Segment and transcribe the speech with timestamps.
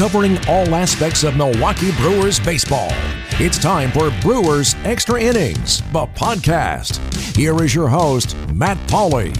[0.00, 2.88] covering all aspects of Milwaukee Brewers baseball.
[3.32, 6.96] It's time for Brewers Extra Innings, the podcast.
[7.36, 9.36] Here is your host, Matt Pauley.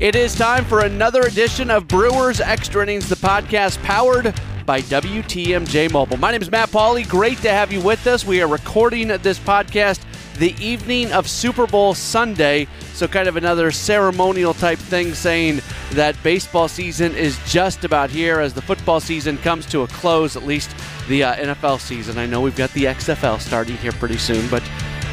[0.00, 4.34] It is time for another edition of Brewers Extra Innings, the podcast powered
[4.64, 6.16] by WTMJ Mobile.
[6.16, 7.06] My name is Matt Pauley.
[7.06, 8.24] Great to have you with us.
[8.24, 10.00] We are recording this podcast
[10.38, 12.66] the evening of Super Bowl Sunday.
[12.94, 15.60] So, kind of another ceremonial type thing saying
[15.92, 20.36] that baseball season is just about here as the football season comes to a close,
[20.36, 20.74] at least
[21.08, 22.18] the uh, NFL season.
[22.18, 24.62] I know we've got the XFL starting here pretty soon, but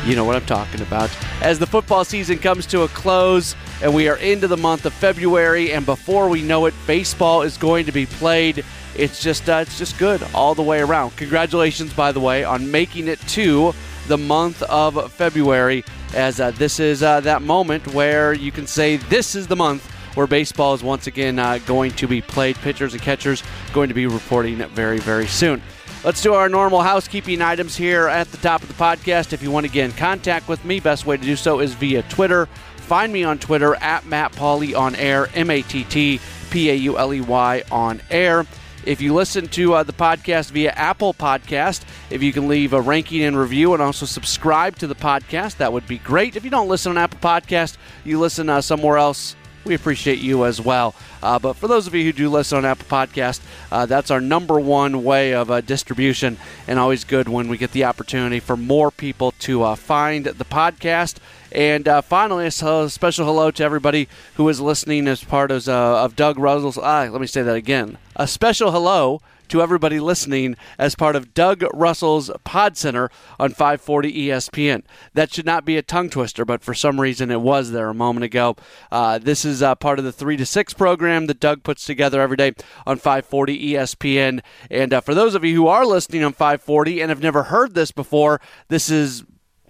[0.06, 1.16] you know what I'm talking about.
[1.42, 4.94] As the football season comes to a close and we are into the month of
[4.94, 8.64] February, and before we know it, baseball is going to be played
[8.98, 11.16] it's just uh, it's just good all the way around.
[11.18, 13.74] Congratulations, by the way, on making it to
[14.08, 15.84] the month of February,
[16.14, 19.86] as uh, this is uh, that moment where you can say this is the month
[20.16, 22.56] where baseball is once again uh, going to be played.
[22.58, 25.62] Pitchers and catchers going to be reporting very very soon.
[26.04, 29.34] Let's do our normal housekeeping items here at the top of the podcast.
[29.34, 31.74] If you want to get in contact with me, best way to do so is
[31.74, 32.46] via Twitter.
[32.78, 36.20] Find me on Twitter at Matt Pauley on air, M A T T
[36.52, 38.46] P A U L E Y on air.
[38.86, 42.80] If you listen to uh, the podcast via Apple Podcast, if you can leave a
[42.80, 46.36] ranking and review and also subscribe to the podcast, that would be great.
[46.36, 50.46] If you don't listen on Apple Podcast, you listen uh, somewhere else we appreciate you
[50.46, 50.94] as well.
[51.24, 53.42] Uh, but for those of you who do listen on Apple Podcast,
[53.72, 57.72] uh, that's our number one way of uh, distribution, and always good when we get
[57.72, 61.16] the opportunity for more people to uh, find the podcast.
[61.52, 66.04] And uh, finally, a special hello to everybody who is listening as part of, uh,
[66.04, 66.78] of Doug Russell's.
[66.78, 67.98] Ah, let me say that again.
[68.16, 73.10] A special hello to everybody listening as part of Doug Russell's Pod Center
[73.40, 74.84] on 540 ESPN.
[75.14, 77.94] That should not be a tongue twister, but for some reason it was there a
[77.94, 78.56] moment ago.
[78.92, 82.22] Uh, this is uh, part of the 3 to 6 program that Doug puts together
[82.22, 82.54] every day
[82.86, 84.42] on 540 ESPN.
[84.70, 87.76] And uh, for those of you who are listening on 540 and have never heard
[87.76, 89.24] this before, this is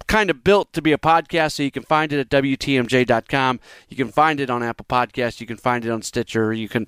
[0.06, 3.60] kind of built to be a podcast, so you can find it at WTMJ.com.
[3.88, 5.40] You can find it on Apple Podcasts.
[5.40, 6.52] You can find it on Stitcher.
[6.52, 6.86] You can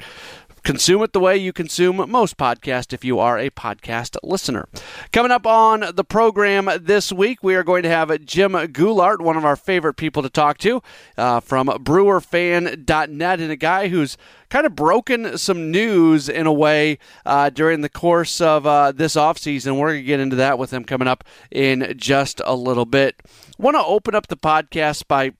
[0.68, 4.68] Consume it the way you consume most podcasts if you are a podcast listener.
[5.14, 9.38] Coming up on the program this week, we are going to have Jim Goulart, one
[9.38, 10.82] of our favorite people to talk to
[11.16, 14.18] uh, from brewerfan.net, and a guy who's
[14.50, 19.14] kind of broken some news in a way uh, during the course of uh, this
[19.14, 19.78] offseason.
[19.78, 23.16] We're going to get into that with him coming up in just a little bit.
[23.56, 25.32] Want to open up the podcast by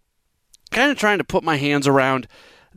[0.71, 2.28] kind of trying to put my hands around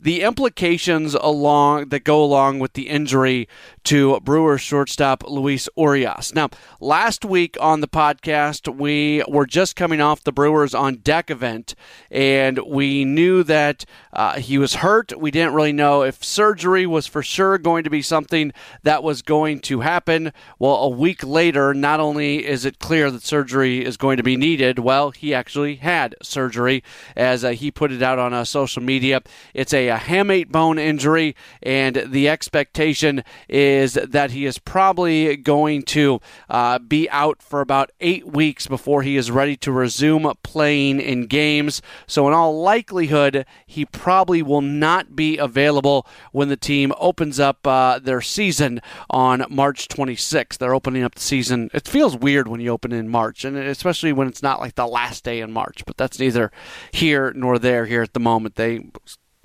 [0.02, 3.48] the implications along that go along with the injury
[3.84, 6.34] to Brewers shortstop Luis Urias.
[6.34, 6.50] Now,
[6.80, 11.74] last week on the podcast, we were just coming off the Brewers on deck event,
[12.10, 15.18] and we knew that uh, he was hurt.
[15.18, 19.22] We didn't really know if surgery was for sure going to be something that was
[19.22, 20.32] going to happen.
[20.58, 24.36] Well, a week later, not only is it clear that surgery is going to be
[24.36, 26.84] needed, well, he actually had surgery,
[27.16, 29.22] as uh, he put it out on uh, social media.
[29.54, 35.36] It's a, a hamate bone injury, and the expectation is is that he is probably
[35.36, 40.32] going to uh, be out for about eight weeks before he is ready to resume
[40.42, 41.82] playing in games.
[42.06, 47.66] So, in all likelihood, he probably will not be available when the team opens up
[47.66, 50.58] uh, their season on March 26th.
[50.58, 51.70] They're opening up the season.
[51.72, 54.86] It feels weird when you open in March, and especially when it's not like the
[54.86, 56.50] last day in March, but that's neither
[56.92, 58.56] here nor there here at the moment.
[58.56, 58.86] They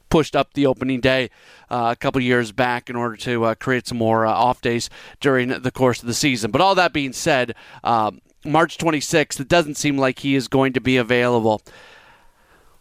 [0.10, 1.30] pushed up the opening day
[1.70, 4.90] uh, a couple years back in order to uh, create some more uh, off days
[5.20, 6.52] during the course of the season.
[6.52, 10.74] But all that being said, um, March 26th, it doesn't seem like he is going
[10.74, 11.62] to be available.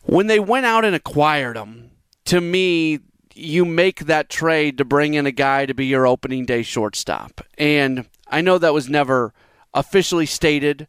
[0.02, 1.90] When they went out and acquired him,
[2.26, 3.00] to me,
[3.34, 7.40] you make that trade to bring in a guy to be your opening day shortstop.
[7.58, 9.32] And I know that was never
[9.74, 10.88] officially stated.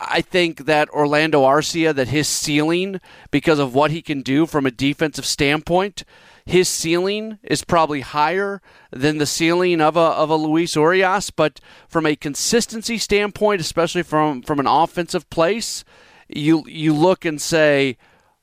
[0.00, 3.00] I think that Orlando Arcia, that his ceiling,
[3.30, 6.04] because of what he can do from a defensive standpoint,
[6.46, 11.30] his ceiling is probably higher than the ceiling of a of a Luis Urias.
[11.30, 15.84] But from a consistency standpoint, especially from from an offensive place,
[16.28, 17.98] you you look and say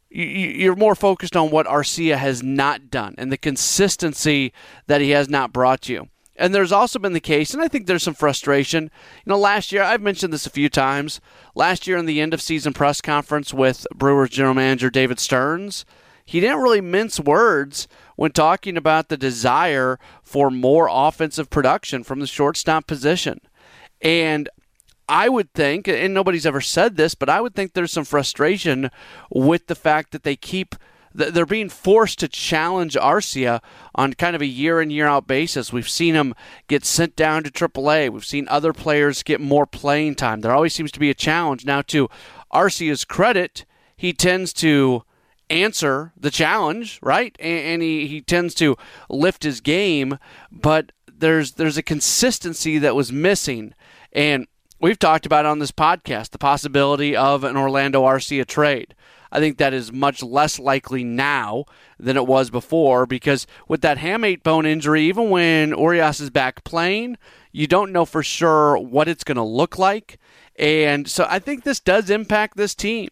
[0.10, 4.54] you're more focused on what Arcia has not done and the consistency
[4.88, 6.08] that he has not brought you.
[6.38, 8.84] And there's also been the case, and I think there's some frustration.
[8.84, 11.20] You know, last year, I've mentioned this a few times.
[11.56, 15.84] Last year in the end of season press conference with Brewers general manager David Stearns,
[16.24, 17.88] he didn't really mince words
[18.18, 23.40] when talking about the desire for more offensive production from the shortstop position.
[24.02, 24.50] And
[25.10, 28.92] I would think, and nobody's ever said this, but I would think there's some frustration
[29.32, 30.76] with the fact that they keep
[31.18, 33.62] they're being forced to challenge Arcia
[33.96, 35.74] on kind of a year in year out basis.
[35.74, 36.36] We've seen him
[36.68, 38.12] get sent down to AAA.
[38.12, 40.42] We've seen other players get more playing time.
[40.42, 41.66] There always seems to be a challenge.
[41.66, 42.08] Now, to
[42.54, 43.66] Arcia's credit,
[43.96, 45.04] he tends to
[45.50, 47.36] answer the challenge, right?
[47.40, 48.76] And, he, he tends to
[49.10, 50.20] lift his game,
[50.52, 53.74] but there's there's a consistency that was missing.
[54.12, 54.46] And
[54.80, 58.94] we've talked about on this podcast the possibility of an Orlando Arcia trade.
[59.32, 61.66] I think that is much less likely now
[62.00, 66.64] than it was before because with that hamate bone injury, even when Urias is back
[66.64, 67.18] playing,
[67.52, 70.20] you don't know for sure what it's going to look like.
[70.58, 73.10] And so I think this does impact this team.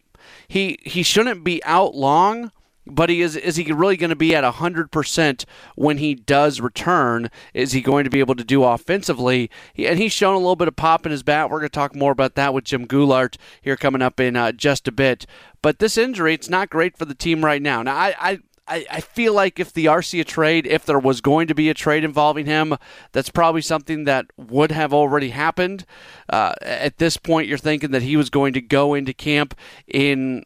[0.48, 2.50] He he shouldn't be out long,
[2.86, 5.44] but he is is he really going to be at 100%
[5.74, 7.30] when he does return?
[7.52, 9.50] Is he going to be able to do offensively?
[9.76, 11.50] And he's shown a little bit of pop in his bat.
[11.50, 14.52] We're going to talk more about that with jim goulart here coming up in uh,
[14.52, 15.26] just a bit.
[15.62, 17.82] But this injury it's not great for the team right now.
[17.82, 18.38] Now i, I
[18.68, 22.02] I, feel like if the Arcia trade, if there was going to be a trade
[22.02, 22.76] involving him,
[23.12, 25.86] that's probably something that would have already happened.
[26.28, 29.54] Uh, at this point, you're thinking that he was going to go into camp
[29.86, 30.44] in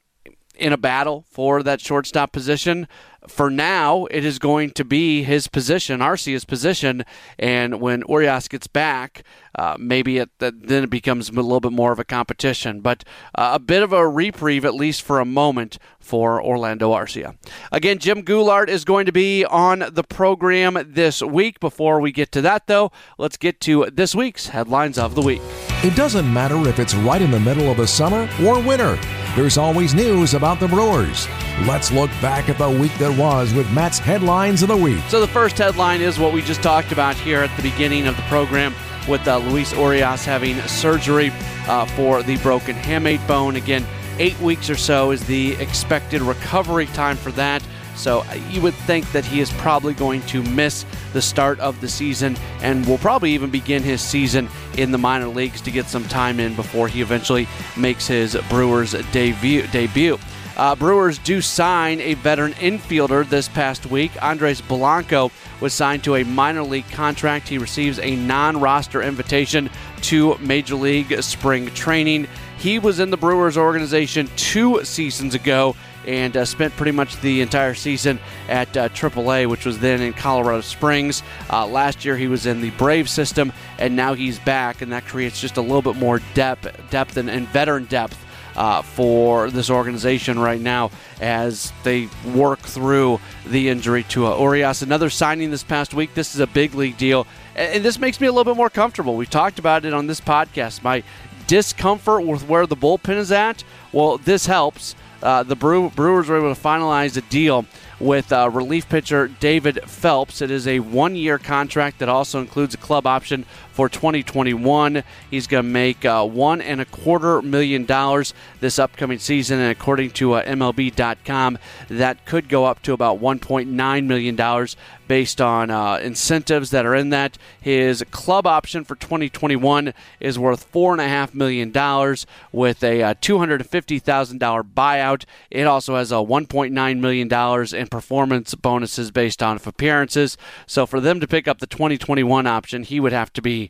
[0.60, 2.86] in a battle for that shortstop position.
[3.28, 7.04] For now, it is going to be his position, Arcia's position,
[7.38, 9.22] and when Urias gets back,
[9.54, 12.80] uh, maybe it, then it becomes a little bit more of a competition.
[12.80, 17.36] But uh, a bit of a reprieve, at least for a moment, for Orlando Arcia.
[17.70, 21.60] Again, Jim Goulart is going to be on the program this week.
[21.60, 25.42] Before we get to that, though, let's get to this week's headlines of the week.
[25.82, 28.98] It doesn't matter if it's right in the middle of the summer or winter.
[29.36, 31.28] There's always news about the Brewers.
[31.66, 35.00] Let's look back at the week that was with Matt's headlines of the week.
[35.08, 38.16] So, the first headline is what we just talked about here at the beginning of
[38.16, 38.74] the program
[39.08, 41.30] with uh, Luis Urias having surgery
[41.66, 43.56] uh, for the broken hamate bone.
[43.56, 43.86] Again,
[44.18, 47.62] eight weeks or so is the expected recovery time for that.
[47.96, 51.80] So uh, you would think that he is probably going to miss the start of
[51.80, 55.86] the season and will probably even begin his season in the minor leagues to get
[55.86, 57.46] some time in before he eventually
[57.76, 59.66] makes his Brewers debut.
[59.68, 60.18] debut.
[60.56, 64.10] Uh, Brewers do sign a veteran infielder this past week.
[64.22, 65.30] Andres Blanco
[65.60, 67.48] was signed to a minor league contract.
[67.48, 69.70] He receives a non roster invitation
[70.02, 72.26] to Major League spring training.
[72.58, 75.74] He was in the Brewers organization two seasons ago
[76.06, 78.18] and uh, spent pretty much the entire season
[78.48, 81.22] at uh, AAA, which was then in Colorado Springs.
[81.50, 85.06] Uh, last year he was in the Brave system, and now he's back, and that
[85.06, 88.18] creates just a little bit more depth, depth and, and veteran depth.
[88.56, 94.82] Uh, for this organization right now as they work through the injury to Urias.
[94.82, 96.14] Another signing this past week.
[96.14, 98.68] This is a big league deal, and, and this makes me a little bit more
[98.68, 99.16] comfortable.
[99.16, 100.82] We've talked about it on this podcast.
[100.82, 101.04] My
[101.46, 103.64] discomfort with where the bullpen is at.
[103.92, 107.66] Well, this helps uh, the Brew- Brewers were able to finalize a deal
[107.98, 110.40] with uh, relief pitcher David Phelps.
[110.40, 113.44] It is a one year contract that also includes a club option
[113.80, 115.02] for 2021.
[115.30, 119.70] He's going to make uh, one and a quarter million dollars this upcoming season, and
[119.70, 121.56] according to uh, MLB.com,
[121.88, 124.76] that could go up to about 1.9 million dollars
[125.10, 127.36] based on uh, incentives that are in that.
[127.60, 133.02] His club option for 2021 is worth four and a half million dollars with a
[133.02, 135.24] uh, $250,000 buyout.
[135.50, 140.38] It also has a 1.9 million dollars in performance bonuses based on appearances.
[140.68, 143.69] So for them to pick up the 2021 option, he would have to be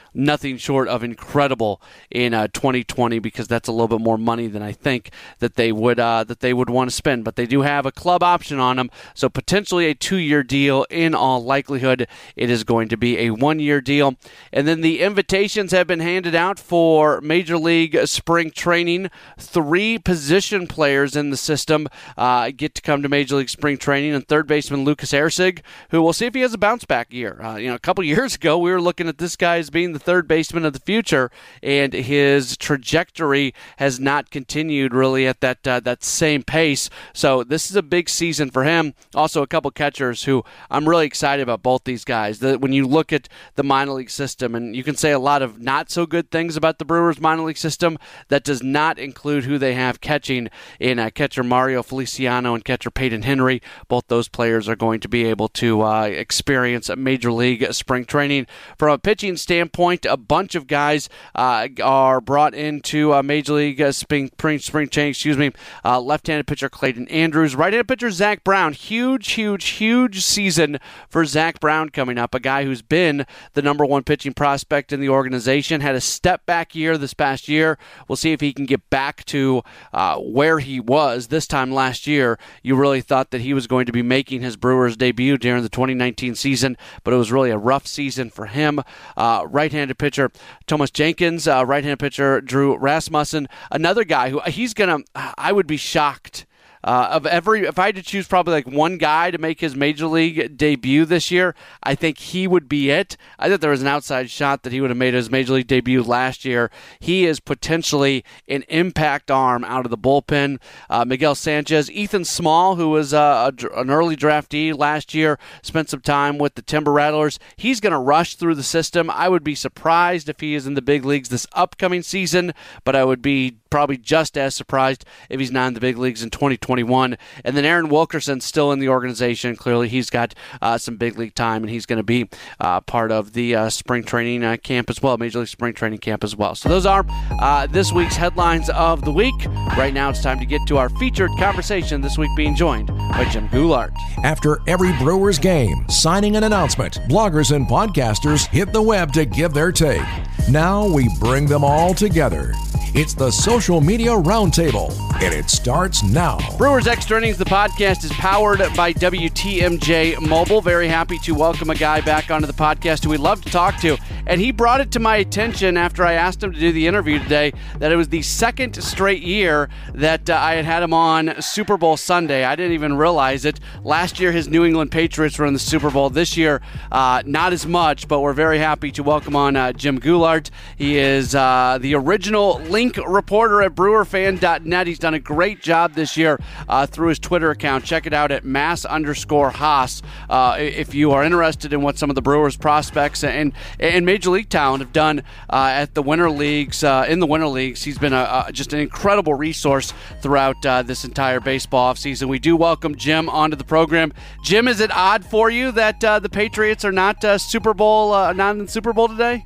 [0.13, 4.61] nothing short of incredible in uh, 2020 because that's a little bit more money than
[4.61, 7.23] I think that they would uh, that they would want to spend.
[7.23, 10.85] But they do have a club option on them, so potentially a two-year deal.
[10.89, 14.15] In all likelihood, it is going to be a one-year deal.
[14.51, 19.09] And then the invitations have been handed out for Major League Spring Training.
[19.39, 21.87] Three position players in the system
[22.17, 26.01] uh, get to come to Major League Spring Training, and third baseman Lucas Erceg, who
[26.01, 27.41] we'll see if he has a bounce back year.
[27.41, 29.93] Uh, you know, a couple years ago, we were looking at this guy as being
[29.93, 31.31] the third baseman of the future,
[31.63, 36.89] and his trajectory has not continued really at that uh, that same pace.
[37.13, 38.93] So this is a big season for him.
[39.15, 42.39] Also, a couple catchers who I'm really excited about both these guys.
[42.39, 45.41] That when you look at the minor league system, and you can say a lot
[45.41, 47.97] of not so good things about the Brewers minor league system,
[48.29, 52.89] that does not include who they have catching in uh, catcher Mario Feliciano and catcher
[52.89, 53.61] Peyton Henry.
[53.87, 58.05] Both those players are going to be able to uh, experience a major league spring
[58.05, 58.47] training.
[58.77, 60.05] From a pitching standpoint point.
[60.05, 64.87] A bunch of guys uh, are brought into uh, Major League uh, spring, spring, spring
[64.87, 65.11] training.
[65.11, 65.51] Excuse me.
[65.83, 68.73] Uh, left-handed pitcher Clayton Andrews, right-handed pitcher Zach Brown.
[68.73, 70.79] Huge, huge, huge season
[71.09, 72.33] for Zach Brown coming up.
[72.33, 75.81] A guy who's been the number one pitching prospect in the organization.
[75.81, 77.77] Had a step back year this past year.
[78.07, 82.07] We'll see if he can get back to uh, where he was this time last
[82.07, 82.39] year.
[82.63, 85.69] You really thought that he was going to be making his Brewers debut during the
[85.69, 88.79] 2019 season, but it was really a rough season for him.
[89.17, 89.45] Uh,
[89.81, 90.31] right-handed pitcher
[90.67, 94.99] Thomas Jenkins, uh, right-handed pitcher Drew Rasmussen, another guy who he's gonna.
[95.15, 96.45] I would be shocked
[96.83, 99.75] uh, of every, if I had to choose probably like one guy to make his
[99.75, 103.17] major league debut this year, I think he would be it.
[103.37, 105.67] I thought there was an outside shot that he would have made his major league
[105.67, 106.71] debut last year.
[106.99, 110.59] He is potentially an impact arm out of the bullpen.
[110.89, 115.89] Uh, Miguel Sanchez, Ethan Small, who was uh, a, an early draftee last year, spent
[115.89, 117.39] some time with the Timber Rattlers.
[117.55, 119.09] He's going to rush through the system.
[119.09, 122.95] I would be surprised if he is in the big leagues this upcoming season, but
[122.95, 126.29] I would be probably just as surprised if he's not in the big leagues in
[126.71, 127.17] 2021.
[127.43, 129.55] And then Aaron Wilkerson's still in the organization.
[129.55, 133.11] Clearly, he's got uh, some big league time, and he's going to be uh, part
[133.11, 136.35] of the uh, spring training uh, camp as well, Major League Spring Training Camp as
[136.35, 136.55] well.
[136.55, 137.05] So those are
[137.39, 139.35] uh, this week's headlines of the week.
[139.77, 142.01] Right now, it's time to get to our featured conversation.
[142.01, 143.91] This week being joined by Jim Goulart.
[144.23, 149.53] After every Brewers game, signing an announcement, bloggers and podcasters hit the web to give
[149.53, 150.01] their take.
[150.49, 152.51] Now we bring them all together.
[152.93, 156.39] It's the Social Media Roundtable, and it starts now.
[156.57, 160.59] Brewers Extra Innings, the podcast, is powered by WTMJ Mobile.
[160.59, 163.77] Very happy to welcome a guy back onto the podcast who we love to talk
[163.77, 163.97] to.
[164.25, 167.19] And he brought it to my attention after I asked him to do the interview
[167.19, 171.41] today that it was the second straight year that uh, I had had him on
[171.41, 172.43] Super Bowl Sunday.
[172.43, 173.59] I didn't even realize it.
[173.83, 176.09] Last year, his New England Patriots were in the Super Bowl.
[176.09, 176.61] This year,
[176.91, 180.49] uh, not as much, but we're very happy to welcome on uh, Jim Goulart.
[180.77, 184.87] He is uh, the original Link reporter at brewerfan.net.
[184.87, 187.85] He's done a great job this year uh, through his Twitter account.
[187.85, 192.09] Check it out at mass underscore Haas uh, if you are interested in what some
[192.09, 196.29] of the Brewers prospects and, and Major League talent have done uh, at the Winter
[196.29, 196.83] Leagues.
[196.83, 200.81] Uh, in the Winter Leagues, he's been a, a, just an incredible resource throughout uh,
[200.81, 202.27] this entire baseball offseason.
[202.27, 204.11] We do welcome Jim onto the program.
[204.43, 208.57] Jim, is it odd for you that uh, the Patriots are not Super Bowl, not
[208.57, 209.45] in Super Bowl today?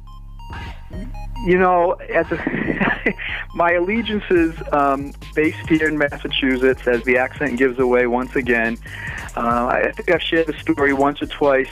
[1.46, 3.14] You know, as a,
[3.54, 8.78] my allegiance is um, based here in Massachusetts, as the accent gives away once again.
[9.38, 11.70] Uh, I think I've shared the story once or twice,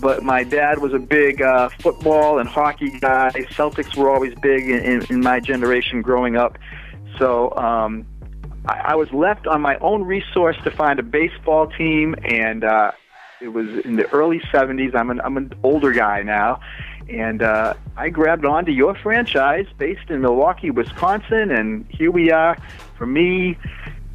[0.00, 3.30] but my dad was a big uh, football and hockey guy.
[3.50, 6.58] Celtics were always big in, in, in my generation growing up.
[7.18, 8.04] So um,
[8.66, 12.92] I, I was left on my own resource to find a baseball team, and uh,
[13.40, 14.94] it was in the early 70s.
[14.94, 16.60] I'm an, I'm an older guy now
[17.08, 22.56] and uh, I grabbed onto your franchise based in Milwaukee, Wisconsin, and here we are
[22.96, 23.58] for me,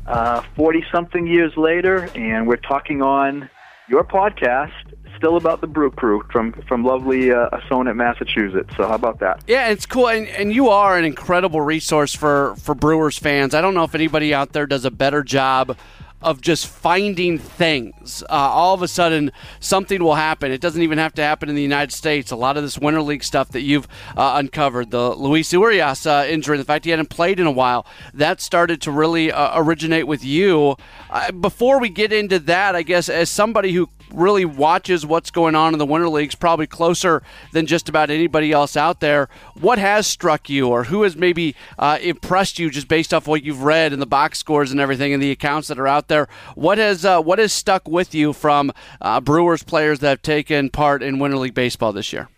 [0.06, 3.50] 40 uh, something years later, and we're talking on
[3.88, 4.72] your podcast
[5.18, 8.70] still about the Brew Crew from from lovely uh, Assonet, Massachusetts.
[8.78, 9.44] So how about that?
[9.48, 13.54] Yeah, it's cool, and, and you are an incredible resource for for Brewers fans.
[13.54, 15.78] I don't know if anybody out there does a better job
[16.22, 18.24] of just finding things.
[18.24, 20.52] Uh, all of a sudden, something will happen.
[20.52, 22.32] It doesn't even have to happen in the United States.
[22.32, 26.26] A lot of this Winter League stuff that you've uh, uncovered, the Luis Urias uh,
[26.30, 30.08] injury, the fact he hadn't played in a while, that started to really uh, originate
[30.08, 30.76] with you.
[31.10, 35.56] Uh, before we get into that, I guess, as somebody who really watches what's going
[35.56, 39.30] on in the Winter Leagues probably closer than just about anybody else out there.
[39.60, 43.44] What has struck you, or who has maybe uh, impressed you just based off what
[43.44, 46.28] you've read and the box scores and everything and the accounts that are out there?
[46.56, 50.70] What has uh, what has stuck with you from uh, Brewers players that have taken
[50.70, 52.30] part in Winter League baseball this year?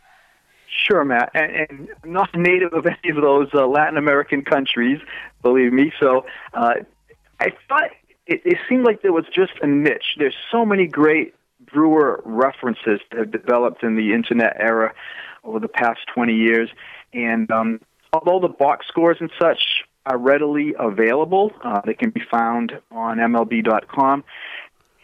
[0.88, 5.00] Sure, Matt, and, and I'm not native of any of those uh, Latin American countries,
[5.42, 5.92] believe me.
[6.00, 6.76] So uh,
[7.40, 7.92] I thought
[8.26, 10.16] it, it seemed like there was just a niche.
[10.18, 11.36] There's so many great
[11.72, 14.94] Brewer references that have developed in the internet era
[15.44, 16.70] over the past 20 years.
[17.14, 17.82] And um,
[18.14, 23.18] although the box scores and such are readily available, uh, they can be found on
[23.18, 24.24] MLB.com.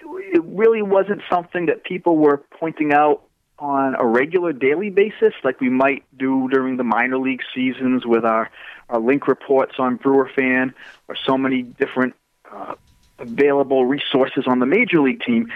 [0.01, 3.23] It really wasn't something that people were pointing out
[3.59, 8.23] on a regular daily basis, like we might do during the minor league seasons with
[8.23, 8.49] our,
[8.89, 10.73] our link reports on Brewer Fan
[11.07, 12.15] or so many different
[12.51, 12.75] uh,
[13.19, 15.51] available resources on the major league team.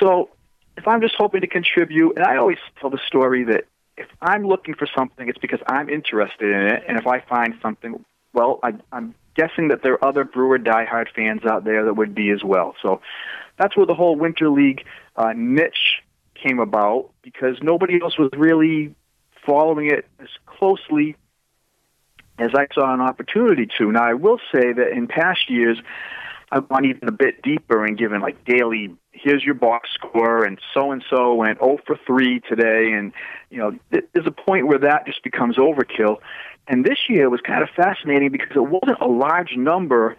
[0.00, 0.30] So
[0.76, 3.64] if I'm just hoping to contribute, and I always tell the story that
[3.96, 7.54] if I'm looking for something, it's because I'm interested in it, and if I find
[7.62, 11.94] something, well, I, I'm guessing that there are other Brewer diehard fans out there that
[11.94, 12.74] would be as well.
[12.82, 13.00] So
[13.58, 14.84] that's where the whole Winter League
[15.16, 16.02] uh, niche
[16.34, 18.94] came about because nobody else was really
[19.46, 21.16] following it as closely
[22.38, 23.92] as I saw an opportunity to.
[23.92, 25.78] Now, I will say that in past years,
[26.50, 30.58] I've gone even a bit deeper and given like daily, here's your box score, and
[30.74, 32.92] so and so went 0 for 3 today.
[32.92, 33.12] And,
[33.50, 36.18] you know, there's a point where that just becomes overkill.
[36.68, 40.16] And this year was kind of fascinating because it wasn't a large number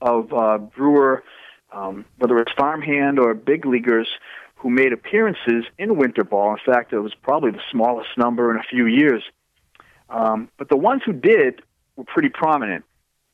[0.00, 1.22] of uh, Brewer,
[1.72, 4.08] um, whether it's farmhand or big leaguers,
[4.56, 6.52] who made appearances in winter ball.
[6.52, 9.22] In fact, it was probably the smallest number in a few years.
[10.08, 11.62] Um, but the ones who did
[11.96, 12.84] were pretty prominent.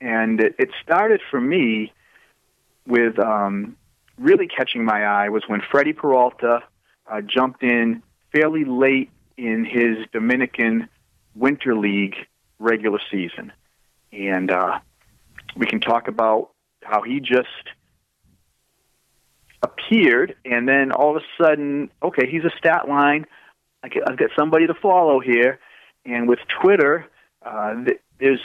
[0.01, 1.93] And it, it started for me
[2.87, 3.77] with um,
[4.19, 6.61] really catching my eye was when Freddie Peralta
[7.11, 10.89] uh, jumped in fairly late in his Dominican
[11.35, 12.17] Winter League
[12.59, 13.53] regular season.
[14.13, 14.81] And uh,
[15.57, 16.51] we can talk about
[16.83, 17.49] how he just
[19.63, 23.27] appeared, and then all of a sudden, okay, he's a stat line.
[23.83, 25.59] I get, I've got somebody to follow here.
[26.05, 27.07] And with Twitter,
[27.45, 27.75] uh,
[28.19, 28.41] there's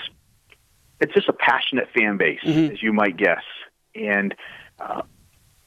[1.00, 2.74] it's just a passionate fan base, mm-hmm.
[2.74, 3.44] as you might guess.
[3.96, 4.36] And
[4.80, 5.02] uh,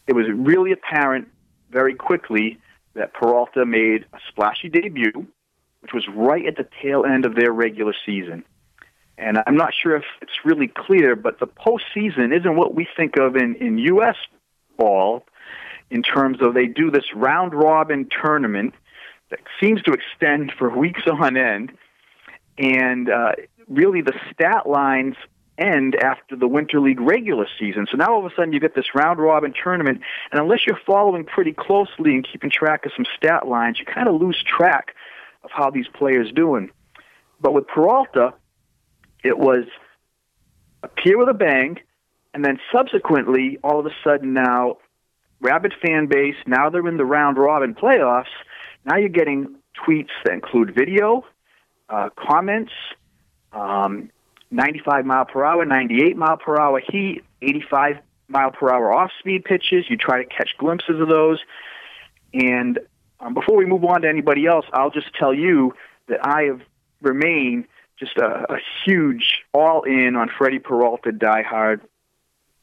[0.07, 1.29] it was really apparent
[1.71, 2.59] very quickly
[2.95, 5.27] that Peralta made a splashy debut,
[5.81, 8.45] which was right at the tail end of their regular season.
[9.17, 13.17] And I'm not sure if it's really clear, but the postseason isn't what we think
[13.17, 14.17] of in, in U.S.
[14.77, 15.25] ball
[15.91, 18.75] in terms of they do this round robin tournament
[19.31, 21.73] that seems to extend for weeks on end.
[22.59, 23.33] And uh,
[23.69, 25.17] really, the stat lines
[25.59, 27.87] end after the Winter League regular season.
[27.91, 30.01] So now all of a sudden you get this round robin tournament,
[30.33, 34.09] and unless you're following pretty closely and keeping track of some stat lines, you kind
[34.09, 34.95] of lose track
[35.43, 36.71] of how these players doing.
[37.41, 38.35] But with Peralta,
[39.23, 39.65] it was
[40.83, 41.79] appear with a bang,
[42.33, 44.79] and then subsequently, all of a sudden now,
[45.41, 46.37] rabid fan base.
[46.47, 48.33] Now they're in the round robin playoffs.
[48.85, 49.57] Now you're getting
[49.87, 51.25] tweets that include video,
[51.89, 52.73] uh, comments,
[53.53, 54.11] um,
[54.55, 57.97] 95 mile per hour, 98 mile per hour heat, 85
[58.29, 59.85] mile per hour off speed pitches.
[59.89, 61.41] You try to catch glimpses of those.
[62.33, 62.79] And
[63.21, 65.75] um, before we move on to anybody else, I'll just tell you
[66.09, 66.61] that I have
[67.03, 67.67] remained
[67.99, 71.81] just a, a huge all in on Freddie Peralta diehard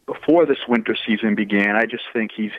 [0.05, 1.75] before this winter season began.
[1.75, 2.51] I just think he's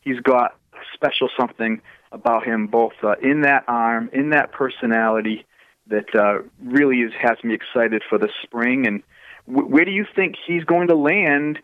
[0.00, 1.80] he's got a special something
[2.12, 5.44] about him, both uh, in that arm, in that personality,
[5.90, 8.86] that uh, really is, has me excited for the spring.
[8.86, 9.02] And
[9.46, 11.58] w- where do you think he's going to land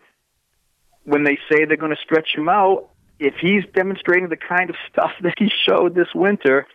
[1.03, 2.89] when they say they're going to stretch him out?
[3.19, 6.67] If he's demonstrating the kind of stuff that he showed this winter,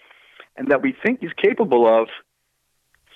[0.57, 2.09] and that we think he's capable of,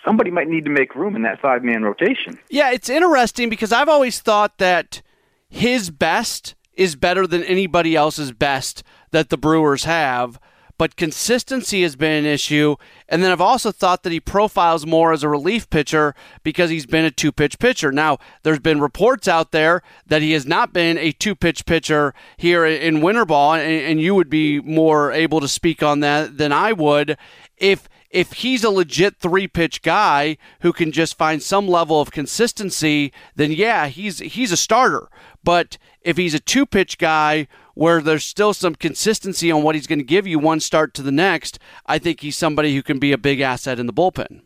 [0.05, 2.39] somebody might need to make room in that five man rotation.
[2.49, 5.03] Yeah, it's interesting because I've always thought that
[5.49, 10.39] his best is better than anybody else's best that the Brewers have
[10.79, 12.77] but consistency has been an issue.
[13.09, 16.87] And then I've also thought that he profiles more as a relief pitcher because he's
[16.87, 17.91] been a two pitch pitcher.
[17.93, 22.15] Now, there's been reports out there that he has not been a two pitch pitcher
[22.37, 26.53] here in winter ball, and, you would be more able to speak on that than
[26.53, 27.17] I would.
[27.57, 32.11] If if he's a legit three pitch guy who can just find some level of
[32.11, 35.09] consistency, then yeah, he's he's a starter.
[35.43, 39.87] But if he's a two pitch guy where there's still some consistency on what he's
[39.87, 42.99] going to give you one start to the next, I think he's somebody who can
[42.99, 44.41] be a big asset in the bullpen.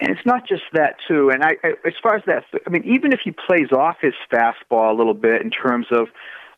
[0.00, 1.30] And it's not just that too.
[1.30, 4.14] And I, I as far as that, I mean, even if he plays off his
[4.32, 6.06] fastball a little bit in terms of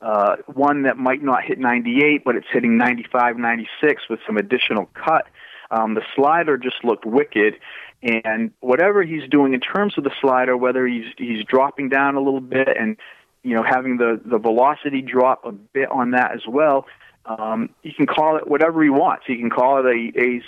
[0.03, 4.91] uh, one that might not hit 98, but it's hitting 95, 96 with some additional
[4.93, 5.27] cut.
[5.71, 7.55] Um, the slider just looked wicked,
[8.03, 12.21] and whatever he's doing in terms of the slider, whether he's he's dropping down a
[12.21, 12.97] little bit and
[13.43, 16.87] you know, having the, the velocity drop a bit on that as well.
[17.25, 19.25] Um, he can call it whatever he wants.
[19.27, 20.43] He can call it a, a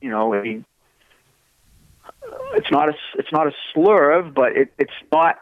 [0.00, 0.64] you know, a,
[2.52, 5.36] it's not a, it's not a slurve, but it, it's not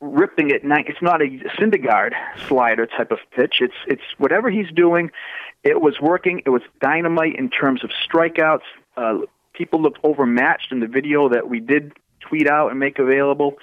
[0.00, 0.62] ripping it.
[0.64, 1.26] It's not a
[1.58, 2.12] Syndergaard
[2.46, 3.56] slider type of pitch.
[3.60, 5.10] It's, it's whatever he's doing.
[5.64, 6.42] It was working.
[6.44, 8.60] It was dynamite in terms of strikeouts.
[8.96, 9.18] Uh,
[9.52, 13.56] people looked overmatched in the video that we did tweet out and make available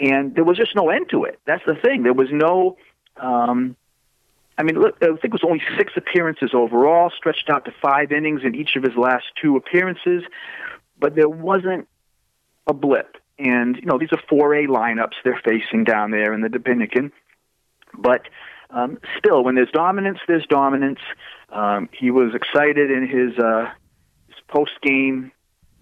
[0.00, 1.38] and there was just no end to it.
[1.46, 2.02] That's the thing.
[2.02, 2.76] There was no.
[3.16, 3.76] Um,
[4.56, 8.12] I mean, look, I think it was only six appearances overall, stretched out to five
[8.12, 10.22] innings in each of his last two appearances,
[10.98, 11.88] but there wasn't
[12.66, 13.16] a blip.
[13.38, 17.12] And you know, these are four A lineups they're facing down there in the Dominican,
[17.96, 18.22] but
[18.70, 21.00] um, still, when there's dominance, there's dominance.
[21.50, 23.70] Um, he was excited in his, uh,
[24.28, 25.32] his post game,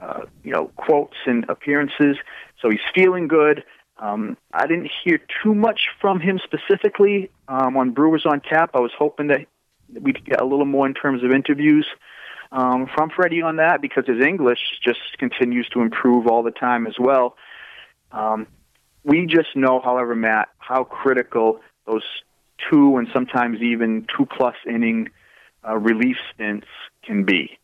[0.00, 2.16] uh, you know, quotes and appearances.
[2.61, 3.64] So he's feeling good.
[3.98, 8.70] Um, I didn't hear too much from him specifically um, on Brewers on Tap.
[8.74, 9.46] I was hoping that
[9.92, 11.87] we'd get a little more in terms of interviews
[12.52, 16.87] um, from Freddie on that because his English just continues to improve all the time
[16.87, 17.37] as well.
[18.12, 18.46] Um,
[19.04, 22.04] we just know, however, Matt, how critical those
[22.70, 25.11] two and sometimes even two plus inning
[25.66, 26.66] uh, relief stints
[27.02, 27.58] can be.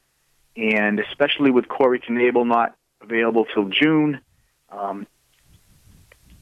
[0.57, 4.21] And especially with Corey Knebel not available till June,
[4.71, 5.07] um,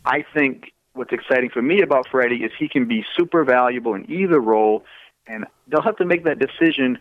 [0.04, 4.10] I think what's exciting for me about Freddie is he can be super valuable in
[4.10, 4.84] either role,
[5.26, 6.98] and they'll have to make that decision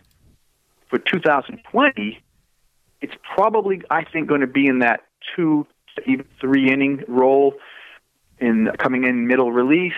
[0.88, 2.20] for 2020.
[3.00, 5.00] It's probably, I think, going to be in that
[5.34, 5.66] two,
[6.06, 7.54] even three inning role
[8.38, 9.94] in coming in middle relief.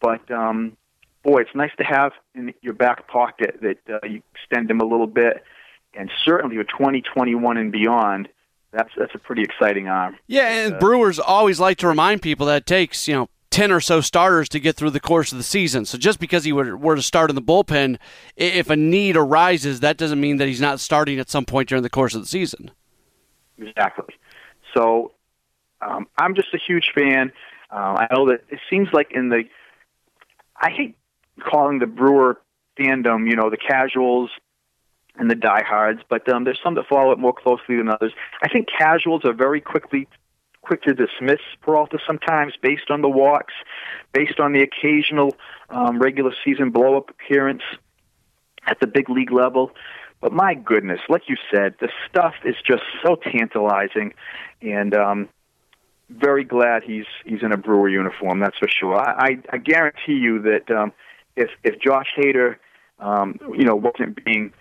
[0.00, 0.76] But um,
[1.22, 4.84] boy, it's nice to have in your back pocket that uh, you extend him a
[4.84, 5.42] little bit,
[5.94, 8.28] and certainly with 2021 and beyond,
[8.76, 10.16] that's that's a pretty exciting arm.
[10.26, 13.72] Yeah, and uh, Brewers always like to remind people that it takes you know ten
[13.72, 15.86] or so starters to get through the course of the season.
[15.86, 17.98] So just because he were, were to start in the bullpen,
[18.36, 21.82] if a need arises, that doesn't mean that he's not starting at some point during
[21.82, 22.70] the course of the season.
[23.58, 24.14] Exactly.
[24.76, 25.12] So
[25.80, 27.32] um, I'm just a huge fan.
[27.70, 29.44] Uh, I know that it seems like in the
[30.60, 30.96] I hate
[31.40, 32.40] calling the Brewer
[32.78, 34.30] fandom, you know, the casuals
[35.18, 38.12] and the diehards, but um, there's some that follow it more closely than others.
[38.42, 40.08] I think casuals are very quickly
[40.62, 43.54] quick to dismiss Peralta sometimes based on the walks,
[44.12, 45.36] based on the occasional
[45.70, 47.62] um, regular season blow up appearance
[48.66, 49.70] at the big league level.
[50.20, 54.14] But my goodness, like you said, the stuff is just so tantalizing,
[54.60, 55.28] and um,
[56.08, 58.40] very glad he's he's in a Brewer uniform.
[58.40, 58.96] That's for sure.
[58.96, 60.92] I I, I guarantee you that um,
[61.36, 62.56] if if Josh Hader,
[62.98, 64.52] um, you know, wasn't being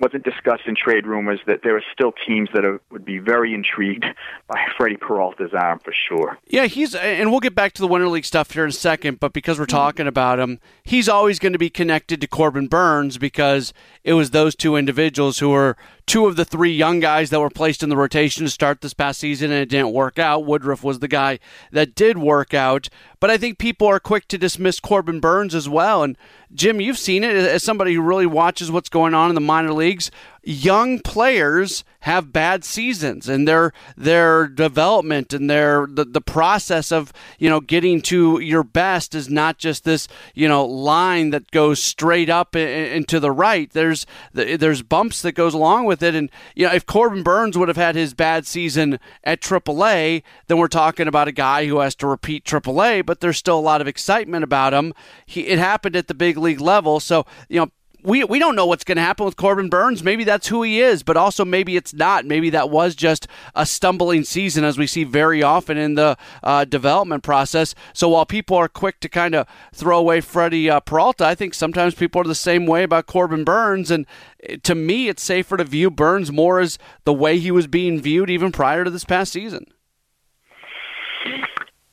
[0.00, 3.54] wasn't discussed in trade rumors that there are still teams that are, would be very
[3.54, 4.04] intrigued
[4.48, 6.36] by Freddie Peralta's arm for sure.
[6.46, 9.20] Yeah, he's and we'll get back to the winter league stuff here in a second,
[9.20, 13.18] but because we're talking about him, he's always going to be connected to Corbin Burnes
[13.18, 15.76] because it was those two individuals who were
[16.06, 18.94] two of the three young guys that were placed in the rotation to start this
[18.94, 20.44] past season and it didn't work out.
[20.44, 21.38] Woodruff was the guy
[21.70, 22.88] that did work out,
[23.24, 26.02] but I think people are quick to dismiss Corbin Burnes as well.
[26.02, 26.18] And
[26.52, 29.72] Jim, you've seen it as somebody who really watches what's going on in the minor
[29.72, 30.10] leagues
[30.46, 37.12] young players have bad seasons and their their development and their the, the process of
[37.38, 41.82] you know getting to your best is not just this you know line that goes
[41.82, 43.70] straight up and to the right.
[43.70, 46.14] There's there's bumps that goes along with it.
[46.14, 50.58] And you know if Corbin Burnes would have had his bad season at AAA then
[50.58, 53.80] we're talking about a guy who has to repeat AAA but there's still a lot
[53.80, 54.92] of excitement about him.
[55.24, 57.00] He, it happened at the big league level.
[57.00, 57.70] So you know
[58.04, 60.04] we we don't know what's going to happen with Corbin Burnes.
[60.04, 62.26] Maybe that's who he is, but also maybe it's not.
[62.26, 66.66] Maybe that was just a stumbling season, as we see very often in the uh,
[66.66, 67.74] development process.
[67.94, 71.54] So while people are quick to kind of throw away Freddie uh, Peralta, I think
[71.54, 73.90] sometimes people are the same way about Corbin Burnes.
[73.90, 74.06] And
[74.42, 78.00] eh, to me, it's safer to view Burnes more as the way he was being
[78.00, 79.64] viewed even prior to this past season.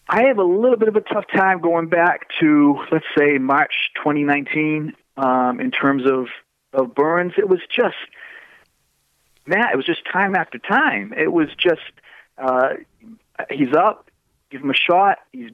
[0.10, 3.72] I have a little bit of a tough time going back to, let's say, March
[3.96, 6.28] 2019 um, in terms of
[6.74, 7.34] of Burnes.
[7.38, 7.96] It was just
[9.46, 9.74] Matt.
[9.74, 11.14] It was just time after time.
[11.16, 11.82] It was just
[12.38, 12.74] uh,
[13.50, 14.10] he's up,
[14.50, 15.20] give him a shot.
[15.32, 15.52] He's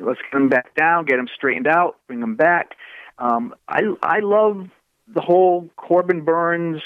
[0.00, 2.76] let's get him back down, get him straightened out, bring him back.
[3.18, 4.68] Um, I I love
[5.06, 6.82] the whole Corbin Burnes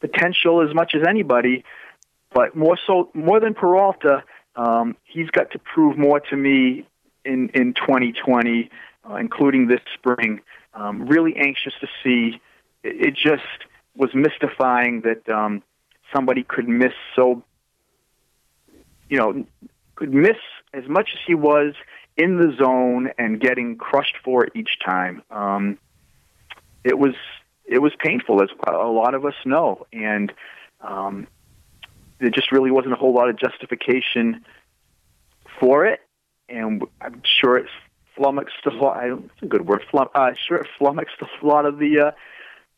[0.00, 1.64] potential as much as anybody,
[2.32, 4.24] but more so more than Peralta.
[4.54, 6.86] Um, he's got to prove more to me
[7.24, 8.70] in in 2020,
[9.08, 10.40] uh, including this spring.
[10.74, 12.40] Um, really anxious to see.
[12.82, 13.42] It, it just
[13.94, 15.62] was mystifying that um,
[16.14, 17.42] somebody could miss so,
[19.08, 19.46] you know,
[19.96, 20.38] could miss
[20.72, 21.74] as much as he was
[22.16, 25.22] in the zone and getting crushed for it each time.
[25.30, 25.78] Um,
[26.84, 27.14] it was
[27.64, 30.32] it was painful, as a lot of us know, and
[30.80, 31.26] um,
[32.18, 34.44] there just really wasn't a whole lot of justification
[35.60, 36.00] for it.
[36.48, 37.70] And I'm sure it's
[38.16, 38.96] flummoxed a lot.
[38.96, 39.82] I don't, a good word.
[39.92, 42.10] Flum, uh, sure, flummoxed a lot of the, uh,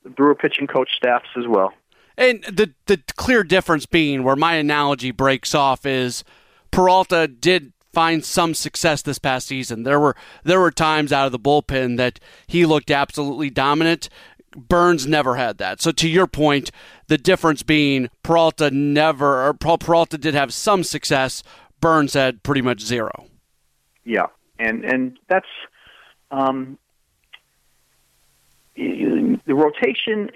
[0.03, 1.73] the Brewer pitching coach staffs as well.
[2.17, 6.23] And the the clear difference being where my analogy breaks off is
[6.71, 9.83] Peralta did find some success this past season.
[9.83, 14.09] There were there were times out of the bullpen that he looked absolutely dominant.
[14.57, 15.81] Burnes never had that.
[15.81, 16.71] So to your point,
[17.09, 21.43] the difference being Peralta never or Peralta did have some success.
[21.81, 23.27] Burnes had pretty much zero.
[24.05, 24.27] Yeah,
[24.59, 25.47] and and that's
[26.31, 26.79] um,
[28.77, 30.31] the rotation.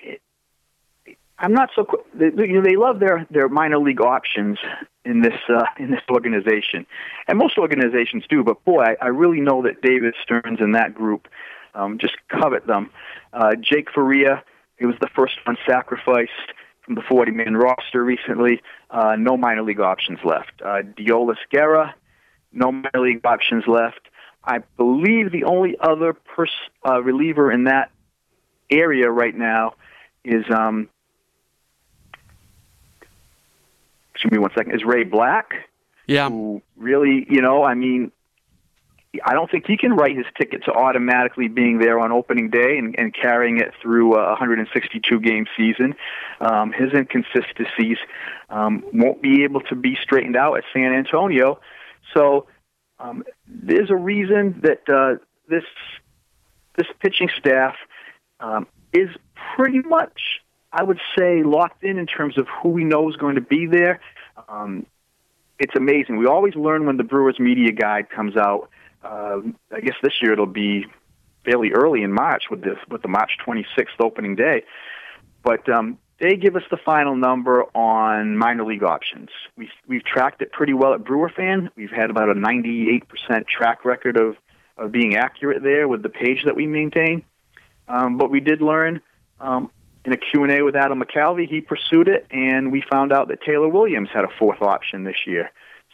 [1.41, 1.87] I'm not so.
[2.19, 4.59] You know, they love their their minor league options
[5.05, 6.87] in this uh, in this organization,
[7.27, 8.43] and most organizations do.
[8.43, 11.29] But boy, I, I really know that David Stearns and that group
[11.75, 12.91] um, just covet them.
[13.33, 14.43] Uh, Jake Faria
[14.79, 16.33] He was the first one sacrificed
[16.85, 18.63] from the 40 man roster recently.
[18.91, 20.63] Uh, no minor league options left.
[20.65, 21.95] Uh, Deolis Guerra,
[22.53, 24.08] no minor league options left.
[24.49, 26.51] I believe the only other pers-
[26.85, 27.91] uh, reliever in that
[28.71, 29.75] area right now
[30.25, 30.89] is um,
[34.15, 35.53] excuse me one second is Ray Black.
[36.07, 36.31] Yeah.
[36.31, 38.11] Who really, you know, I mean,
[39.23, 42.79] I don't think he can write his ticket to automatically being there on opening day
[42.79, 45.95] and, and carrying it through a 162 game season.
[46.41, 47.99] Um, his inconsistencies
[48.49, 51.61] um, won't be able to be straightened out at San Antonio.
[52.15, 52.47] So
[53.01, 55.65] um, there's a reason that uh, this
[56.77, 57.75] this pitching staff
[58.41, 59.09] um, is
[59.57, 60.41] pretty much,
[60.73, 63.67] I would say, locked in in terms of who we know is going to be
[63.67, 64.01] there.
[64.49, 64.87] Um,
[65.59, 66.19] it's amazing.
[66.19, 68.71] We always learn when the Brewers media guide comes out.
[69.03, 69.41] Uh,
[69.75, 70.87] I guess this year it'll be
[71.45, 74.63] fairly early in March with this with the March 26th opening day.
[75.43, 79.29] But um, they give us the final number on minor league options.
[79.57, 81.71] We, we've tracked it pretty well at Brewer Fan.
[81.77, 83.03] We've had about a 98%
[83.47, 84.37] track record of,
[84.77, 87.25] of being accurate there with the page that we maintain.
[87.87, 89.01] Um, but we did learn
[89.41, 89.71] um,
[90.05, 93.69] in a Q&A with Adam McCalvy, he pursued it, and we found out that Taylor
[93.69, 95.51] Williams had a fourth option this year.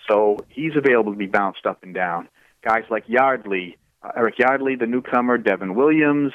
[0.08, 2.28] So he's available to be bounced up and down.
[2.62, 6.32] Guys like Yardley, uh, Eric Yardley, the newcomer, Devin Williams,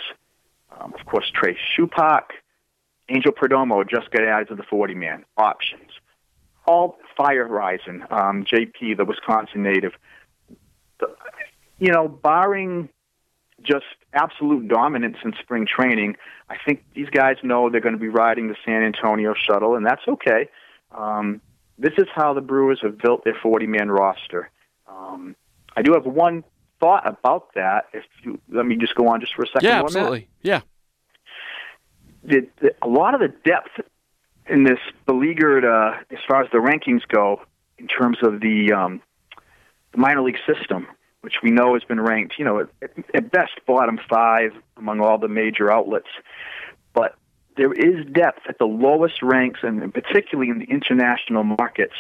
[0.77, 2.31] um, of course, Trey Supak,
[3.09, 5.91] Angel Perdomo just got added to the 40 man options.
[6.65, 9.93] All Feyereisen, Um, JP, the Wisconsin native.
[11.79, 12.89] You know, barring
[13.63, 16.15] just absolute dominance in spring training,
[16.49, 19.85] I think these guys know they're going to be riding the San Antonio shuttle, and
[19.85, 20.49] that's okay.
[20.91, 21.41] Um,
[21.77, 24.49] this is how the Brewers have built their 40 man roster.
[24.87, 25.35] Um,
[25.75, 26.43] I do have one
[26.79, 27.85] thought about that.
[27.93, 29.63] If you let me just go on just for a second.
[29.63, 30.27] Yeah, absolutely.
[30.41, 30.61] Yeah
[32.23, 33.79] the, the, a lot of the depth
[34.47, 37.41] in this beleaguered, uh, as far as the rankings go,
[37.77, 39.01] in terms of the, um,
[39.91, 40.87] the minor league system,
[41.21, 45.17] which we know has been ranked, you know, at, at best bottom five among all
[45.17, 46.07] the major outlets.
[46.93, 47.15] But
[47.57, 51.95] there is depth at the lowest ranks, and particularly in the international markets.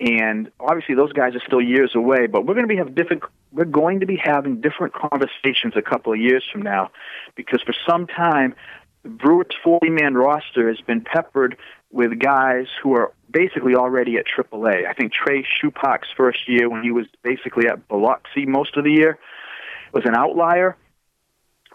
[0.00, 2.26] And obviously, those guys are still years away.
[2.26, 3.24] But we're going to be have different.
[3.50, 6.90] We're going to be having different conversations a couple of years from now,
[7.34, 8.54] because for some time
[9.04, 11.56] Brewers 40 man roster has been peppered
[11.90, 14.86] with guys who are basically already at AAA.
[14.86, 18.90] I think Trey Supak's first year, when he was basically at Biloxi most of the
[18.90, 19.18] year,
[19.92, 20.76] was an outlier.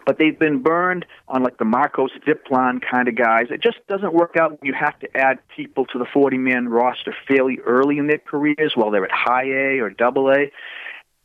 [0.06, 3.46] But they've been burned on like the Marcos Diplan kind of guys.
[3.50, 6.68] It just doesn't work out when you have to add people to the 40 man
[6.68, 10.52] roster fairly early in their careers while they're at high A or double A.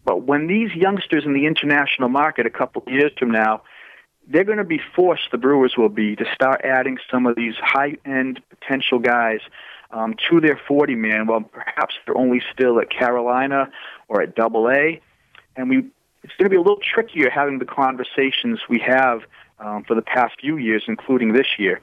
[0.05, 3.63] But when these youngsters in the international market a couple of years from now
[4.29, 7.55] they're going to be forced, the Brewers will be, to start adding some of these
[7.59, 9.39] high end potential guys
[9.91, 11.25] um, to their 40 man.
[11.27, 13.69] Well, perhaps they're only still at Carolina
[14.07, 15.01] or at Double A,
[15.55, 15.77] and we
[16.21, 19.21] it's going to be a little trickier having the conversations we have
[19.57, 21.81] um, for the past few years, including this year.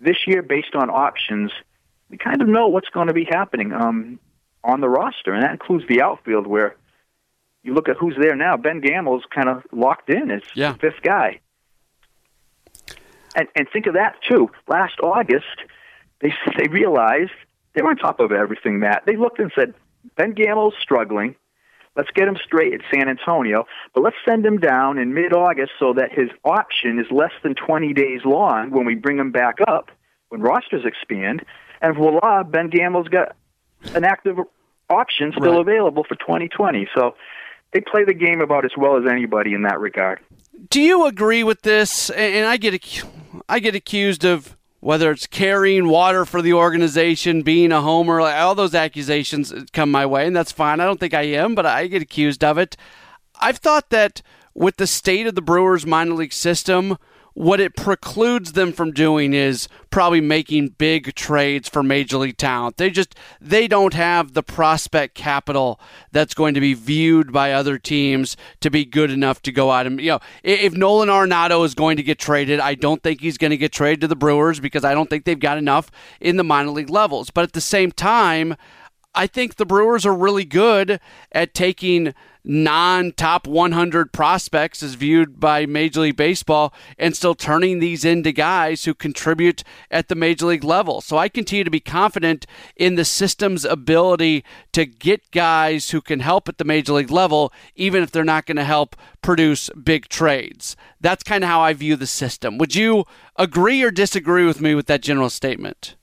[0.00, 1.52] This year, based on options,
[2.10, 4.18] we kind of know what's going to be happening um,
[4.64, 6.74] on the roster, and that includes the outfield where
[7.62, 8.56] you look at who's there now.
[8.56, 10.72] Ben Gamel's kind of locked in as yeah.
[10.72, 11.40] the fifth guy.
[13.36, 14.50] And, and think of that too.
[14.66, 15.44] Last August,
[16.20, 17.32] they they realized
[17.74, 18.80] they were on top of everything.
[18.80, 19.74] Matt, they looked and said,
[20.16, 21.36] Ben Gamel's struggling.
[21.94, 25.94] Let's get him straight at San Antonio, but let's send him down in mid-August so
[25.94, 29.90] that his option is less than 20 days long when we bring him back up
[30.28, 31.42] when rosters expand.
[31.80, 33.34] And voila, Ben Gamel's got
[33.94, 34.36] an active
[34.90, 35.60] option still right.
[35.60, 36.86] available for 2020.
[36.94, 37.14] So
[37.72, 40.20] they play the game about as well as anybody in that regard.
[40.70, 42.10] Do you agree with this?
[42.10, 42.74] And I get
[43.48, 48.54] I get accused of whether it's carrying water for the organization, being a homer, all
[48.54, 50.80] those accusations come my way, and that's fine.
[50.80, 52.76] I don't think I am, but I get accused of it.
[53.40, 54.22] I've thought that
[54.54, 56.98] with the state of the Brewers minor league system,
[57.36, 62.78] what it precludes them from doing is probably making big trades for major league talent.
[62.78, 65.78] They just they don't have the prospect capital
[66.12, 69.86] that's going to be viewed by other teams to be good enough to go out
[69.86, 73.36] and you know if Nolan Arenado is going to get traded, I don't think he's
[73.36, 75.90] going to get traded to the Brewers because I don't think they've got enough
[76.22, 77.28] in the minor league levels.
[77.28, 78.56] But at the same time,
[79.14, 81.00] I think the Brewers are really good
[81.32, 82.14] at taking
[82.46, 88.30] non top 100 prospects as viewed by Major League Baseball and still turning these into
[88.30, 91.00] guys who contribute at the Major League level.
[91.00, 96.20] So I continue to be confident in the system's ability to get guys who can
[96.20, 100.08] help at the Major League level, even if they're not going to help produce big
[100.08, 100.76] trades.
[101.00, 102.58] That's kind of how I view the system.
[102.58, 103.04] Would you
[103.34, 105.96] agree or disagree with me with that general statement?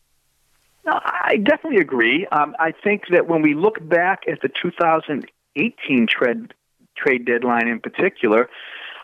[0.85, 2.27] No, I definitely agree.
[2.27, 4.49] Um, I think that when we look back at the
[5.55, 6.53] 2018 trade
[6.95, 8.49] trade deadline in particular,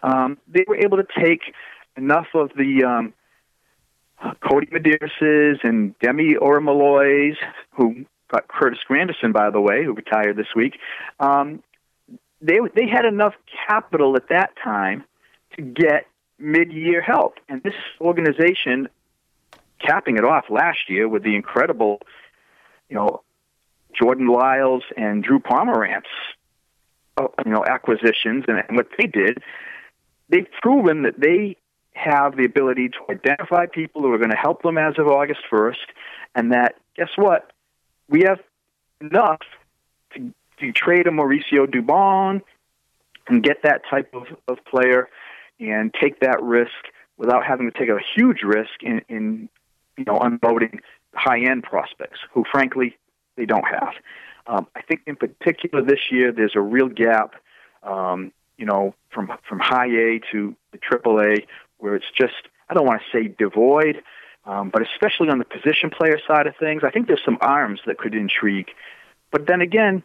[0.04, 1.54] um, they were able to take
[1.98, 3.14] enough of the um,
[4.42, 7.36] Kodi Medeirases and Demi Orimoloye,
[7.72, 10.78] who got Curtis Granderson, by the way, who retired this week.
[11.20, 11.64] Um,
[12.42, 13.34] they they had enough
[13.68, 15.04] capital at that time
[15.56, 16.06] to get
[16.38, 18.88] mid-year help, and this organization
[19.80, 22.02] capping it off last year with the incredible,
[22.90, 23.22] you know,
[23.94, 26.39] Jordan Lyles and Drew Pomeranz, uh,
[27.20, 29.40] Uh, you know, acquisitions and, and what they did.
[30.30, 31.58] They've proven that they
[31.94, 35.42] have the ability to identify people who are going to help them as of August
[35.52, 35.76] 1st,
[36.36, 37.52] and that, guess what?
[38.08, 38.40] We have
[39.02, 39.42] enough
[40.14, 42.42] to, to trade a Mauricio Dubon
[43.28, 45.10] and get that type of, of player
[45.60, 46.72] and take that risk
[47.18, 49.50] without having to take a huge risk in, in
[49.98, 50.80] you know, unloading
[51.14, 52.98] high end prospects who, frankly,
[53.36, 53.94] they don't have.
[54.48, 57.36] Um, I think in particular this year, there's a real gap,
[57.84, 61.46] um, you know, from from high A to the triple A,
[61.78, 62.34] where it's just
[62.70, 64.02] I don't want to say devoid,
[64.46, 67.82] um, but especially on the position player side of things, I think there's some arms
[67.86, 68.70] that could intrigue.
[69.32, 70.04] But then again,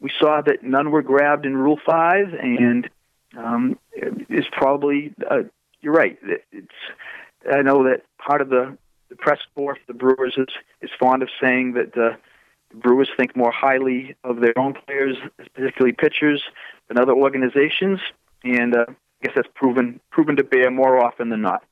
[0.00, 2.88] we saw that none were grabbed in Rule Five, and
[3.36, 5.42] um, it's probably uh,
[5.80, 6.18] you're right.
[6.52, 6.68] It's
[7.50, 8.76] I know that part of the
[9.08, 10.48] the press corps the Brewers is,
[10.80, 12.16] is fond of saying that uh,
[12.74, 15.16] Brewers think more highly of their own players,
[15.54, 16.42] particularly pitchers,
[16.88, 18.00] than other organizations,
[18.44, 21.64] and uh, I guess that's proven proven to bear more often than not.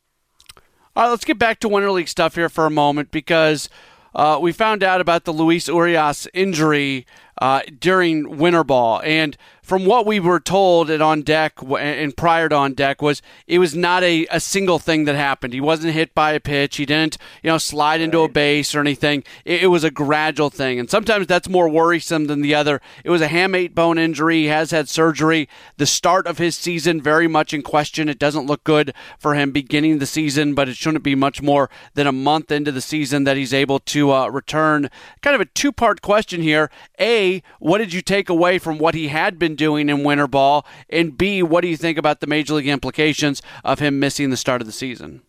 [0.96, 3.68] All right, let's get back to Winter League stuff here for a moment because
[4.14, 7.06] uh, we found out about the Luis Urias injury
[7.40, 9.00] uh, during winter ball.
[9.02, 9.36] And
[9.70, 13.60] from what we were told at on deck and prior to on deck was it
[13.60, 15.54] was not a, a single thing that happened.
[15.54, 16.76] He wasn't hit by a pitch.
[16.76, 19.22] He didn't, you know, slide into a base or anything.
[19.44, 20.80] It, it, was a gradual thing.
[20.80, 22.80] And sometimes that's more worrisome than the other.
[23.04, 24.40] It was a hamate bone injury.
[24.40, 25.48] He has had surgery.
[25.76, 28.08] The start of his season very much in question.
[28.08, 31.70] It doesn't look good for him beginning the season, but it shouldn't be much more
[31.94, 34.90] than a month into the season that he's able to uh, return.
[35.20, 36.72] Kind of a two part question here.
[36.98, 40.66] A, what did you take away from what he had been doing in winter ball?
[40.88, 44.36] And B, what do you think about the major league implications of him missing the
[44.36, 45.22] start of the season?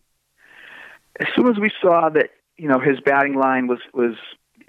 [1.20, 4.16] As soon as we saw that, you know, his batting line was was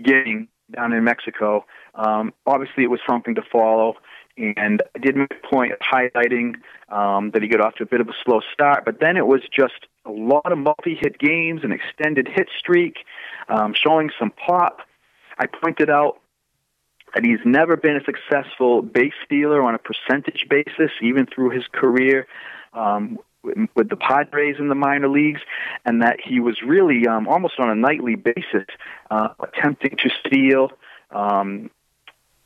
[0.04, 1.66] getting down in Mexico,
[1.96, 3.96] um, obviously it was something to follow.
[4.36, 6.56] And I did make a point of highlighting
[6.90, 9.28] um, that he got off to a bit of a slow start, but then it
[9.28, 12.96] was just a lot of multi-hit games, an extended hit streak,
[13.48, 14.80] um, showing some pop.
[15.38, 16.20] I pointed out
[17.14, 21.64] that he's never been a successful base stealer on a percentage basis, even through his
[21.72, 22.28] career
[22.74, 25.42] um, with the Padres in the minor leagues,
[25.86, 28.68] and that he was really um, almost on a nightly basis
[29.12, 30.72] uh, attempting to steal
[31.12, 31.70] um,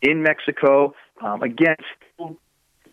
[0.02, 0.94] in Mexico.
[1.22, 1.78] Um, again,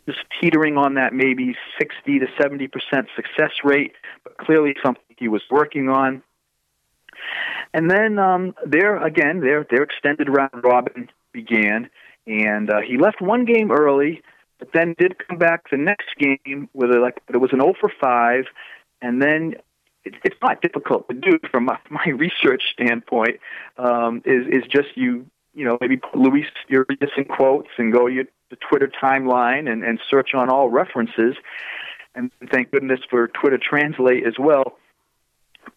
[0.07, 5.29] just teetering on that maybe 60 to 70 percent success rate, but clearly something he
[5.29, 6.23] was working on.
[7.73, 11.91] And then um, there again, their their extended round robin began,
[12.27, 14.23] and uh, he left one game early,
[14.59, 17.75] but then did come back the next game with a, like it was an 0
[17.79, 18.45] for 5,
[19.03, 19.57] and then
[20.05, 23.41] it, it's not difficult to do from my, my research standpoint.
[23.77, 28.07] Um, is is just you you know maybe put Luis Urias in quotes and go
[28.07, 31.35] you the Twitter timeline and, and search on all references,
[32.15, 34.79] and thank goodness for Twitter Translate as well.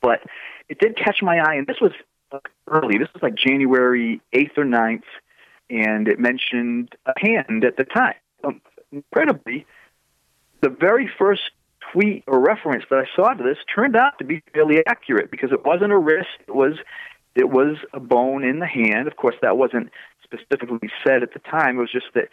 [0.02, 0.22] But
[0.70, 1.92] it did catch my eye, and this was
[2.68, 2.98] early.
[2.98, 5.04] This was like January 8th or 9th
[5.70, 8.16] and it mentioned a hand at the time.
[8.44, 9.66] Um, incredibly,
[10.62, 11.52] the very first
[11.92, 15.52] tweet or reference that I saw to this turned out to be fairly accurate because
[15.52, 16.78] it wasn't a wrist; it was
[17.36, 19.08] it was a bone in the hand.
[19.08, 19.90] Of course, that wasn't
[20.24, 21.78] specifically said at the time.
[21.78, 22.30] It was just that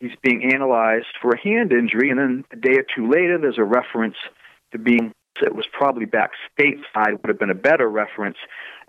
[0.00, 3.58] he's being analyzed for a hand injury, and then a day or two later, there's
[3.58, 4.16] a reference
[4.72, 5.12] to being
[5.42, 8.38] it was probably back stateside would have been a better reference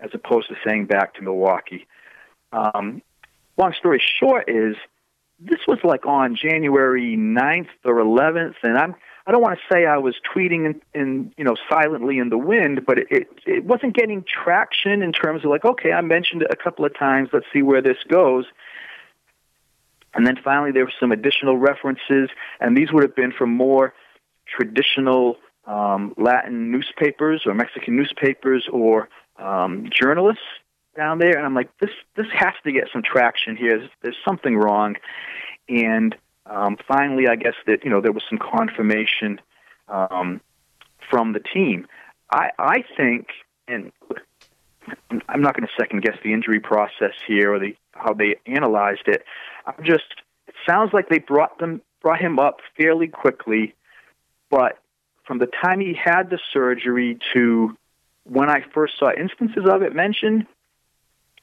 [0.00, 1.86] as opposed to saying back to Milwaukee.
[2.52, 3.02] Um,
[3.60, 4.76] long story short is
[5.38, 8.94] this was like on January 9th or 11th, and I'm
[9.26, 12.38] I don't want to say I was tweeting in, in you know silently in the
[12.38, 16.42] wind, but it, it it wasn't getting traction in terms of like okay, I mentioned
[16.42, 17.28] it a couple of times.
[17.32, 18.46] Let's see where this goes.
[20.12, 23.94] And then finally, there were some additional references, and these would have been from more
[24.46, 29.08] traditional um, Latin newspapers or Mexican newspapers or
[29.38, 30.42] um, journalists
[30.96, 31.36] down there.
[31.36, 33.78] And I'm like, this this has to get some traction here.
[33.78, 34.96] There's, there's something wrong.
[35.68, 36.16] And
[36.46, 39.40] um, finally, I guess that you know there was some confirmation
[39.88, 40.40] um,
[41.10, 41.86] from the team.
[42.32, 43.28] I I think,
[43.68, 43.92] and
[45.28, 49.06] I'm not going to second guess the injury process here or the how they analyzed
[49.06, 49.24] it.
[49.66, 50.04] I'm just
[50.48, 53.74] it sounds like they brought them brought him up fairly quickly,
[54.50, 54.78] but
[55.24, 57.76] from the time he had the surgery to
[58.24, 60.46] when I first saw instances of it mentioned,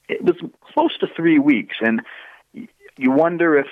[0.08, 0.36] it was
[0.74, 2.01] close to three weeks, and
[2.97, 3.68] you wonder if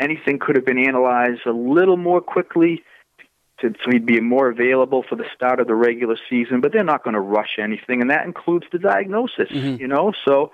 [0.00, 2.82] anything could have been analyzed a little more quickly
[3.60, 6.60] to, so he'd be more available for the start of the regular season.
[6.60, 9.50] But they're not going to rush anything, and that includes the diagnosis.
[9.50, 9.80] Mm-hmm.
[9.80, 10.52] You know, so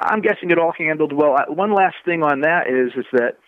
[0.00, 1.36] I'm guessing it all handled well.
[1.48, 3.38] One last thing on that is is that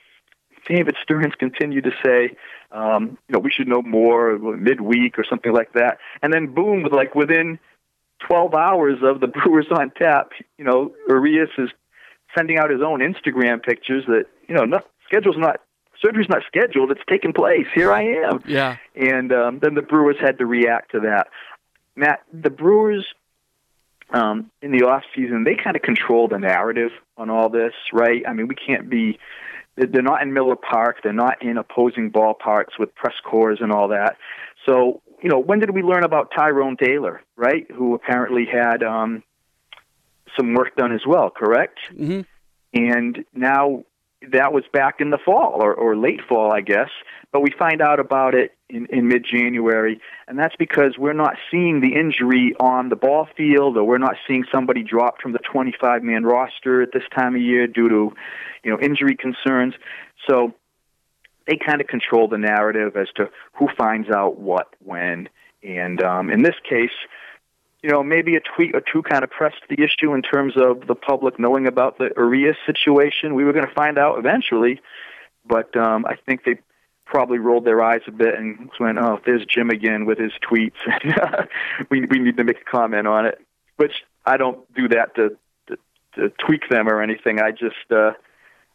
[0.66, 2.36] David Stearns continued to say,
[2.72, 6.84] um, you know, we should know more midweek or something like that, and then boom,
[6.90, 7.58] like within
[8.26, 11.70] 12 hours of the Brewers on tap, you know, Urias is
[12.36, 15.60] sending out his own Instagram pictures that you know, no, schedule's not
[16.02, 17.66] surgery's not scheduled; it's taking place.
[17.74, 18.42] Here I am.
[18.46, 18.76] Yeah.
[18.94, 21.28] And um, then the Brewers had to react to that.
[21.96, 23.04] Matt, the Brewers
[24.10, 28.22] um, in the off season, they kind of control the narrative on all this, right?
[28.26, 29.18] I mean, we can't be.
[29.76, 30.98] They're not in Miller Park.
[31.04, 34.16] They're not in opposing ballparks with press corps and all that.
[34.66, 37.66] So, you know, when did we learn about Tyrone Taylor, right?
[37.70, 39.22] Who apparently had um,
[40.36, 41.78] some work done as well, correct?
[41.92, 42.20] Mm-hmm.
[42.74, 43.84] And now
[44.32, 46.90] that was back in the fall or, or late fall, I guess.
[47.32, 51.36] But we find out about it in, in mid January, and that's because we're not
[51.50, 55.38] seeing the injury on the ball field, or we're not seeing somebody drop from the
[55.38, 58.12] 25 man roster at this time of year due to,
[58.64, 59.74] you know, injury concerns.
[60.28, 60.54] So
[61.48, 65.28] they kind of control the narrative as to who finds out what when.
[65.62, 66.92] And um, in this case,
[67.82, 70.86] you know, maybe a tweet or two kind of pressed the issue in terms of
[70.86, 73.34] the public knowing about the Urias situation.
[73.34, 74.80] We were going to find out eventually,
[75.46, 76.58] but um, I think they
[77.06, 80.76] probably rolled their eyes a bit and went, "Oh, there's Jim again with his tweets.
[81.90, 83.40] we we need to make a comment on it."
[83.76, 85.36] Which I don't do that to
[85.68, 85.78] to,
[86.16, 87.40] to tweak them or anything.
[87.40, 88.12] I just uh,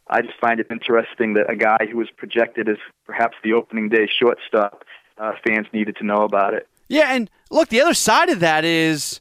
[0.08, 2.76] I just find it interesting that a guy who was projected as
[3.06, 4.84] perhaps the opening day shortstop,
[5.18, 6.68] uh, fans needed to know about it.
[6.88, 9.20] Yeah, and look, the other side of that is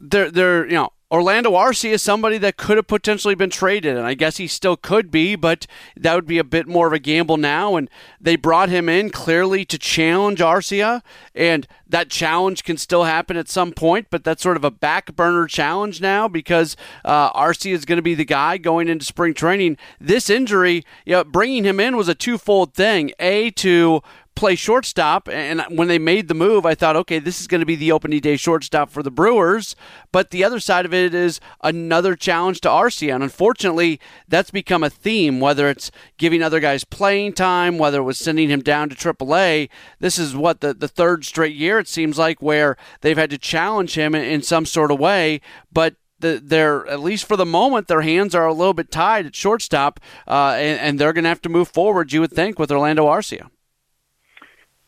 [0.00, 4.04] they're they're you know Orlando Arcia is somebody that could have potentially been traded, and
[4.04, 5.64] I guess he still could be, but
[5.96, 7.76] that would be a bit more of a gamble now.
[7.76, 7.88] And
[8.20, 11.02] they brought him in clearly to challenge Arcia,
[11.32, 15.14] and that challenge can still happen at some point, but that's sort of a back
[15.14, 19.34] burner challenge now because uh, Arcia is going to be the guy going into spring
[19.34, 19.76] training.
[20.00, 24.02] This injury, you know, bringing him in was a twofold thing: a to
[24.34, 25.28] play shortstop.
[25.28, 27.92] And when they made the move, I thought, okay, this is going to be the
[27.92, 29.76] opening day shortstop for the Brewers.
[30.12, 33.14] But the other side of it is another challenge to Arcia.
[33.14, 38.04] And unfortunately, that's become a theme, whether it's giving other guys playing time, whether it
[38.04, 39.68] was sending him down to AAA.
[40.00, 43.38] This is what the, the third straight year, it seems like, where they've had to
[43.38, 45.40] challenge him in, in some sort of way.
[45.72, 49.34] But they're at least for the moment their hands are a little bit tied at
[49.34, 52.12] shortstop, uh, and, and, they're going to have to move forward.
[52.12, 53.50] You would think with Orlando Arcia.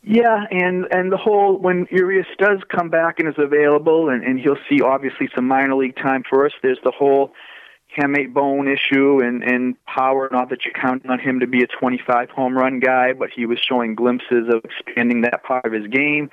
[0.09, 4.39] Yeah, and and the whole when Urias does come back and is available, and, and
[4.39, 6.55] he'll see obviously some minor league time first.
[6.63, 7.33] There's the whole
[7.99, 10.29] hamate bone issue and and power.
[10.31, 13.47] Not that you're counting on him to be a 25 home run guy, but he
[13.47, 16.31] was showing glimpses of expanding that part of his game.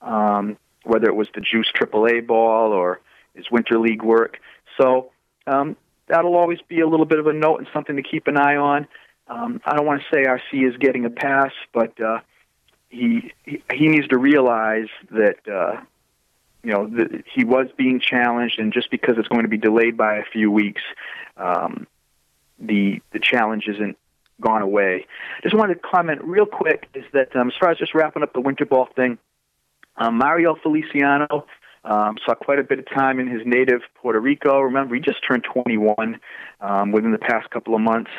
[0.00, 3.00] Um, whether it was the juice AAA ball or
[3.36, 4.40] his winter league work,
[4.76, 5.12] so
[5.46, 5.76] um,
[6.08, 8.56] that'll always be a little bit of a note and something to keep an eye
[8.56, 8.88] on.
[9.28, 12.18] Um, I don't want to say Arcia is getting a pass, but uh,
[12.92, 13.32] he
[13.72, 15.80] he needs to realize that uh,
[16.62, 19.96] you know that he was being challenged, and just because it's going to be delayed
[19.96, 20.82] by a few weeks,
[21.36, 21.86] um,
[22.58, 23.96] the the challenge isn't
[24.40, 25.06] gone away.
[25.42, 28.34] Just wanted to comment real quick is that um, as far as just wrapping up
[28.34, 29.18] the winter ball thing,
[29.96, 31.46] um, Mario Feliciano
[31.84, 34.60] um, saw quite a bit of time in his native Puerto Rico.
[34.60, 36.20] Remember, he just turned 21
[36.60, 38.10] um, within the past couple of months.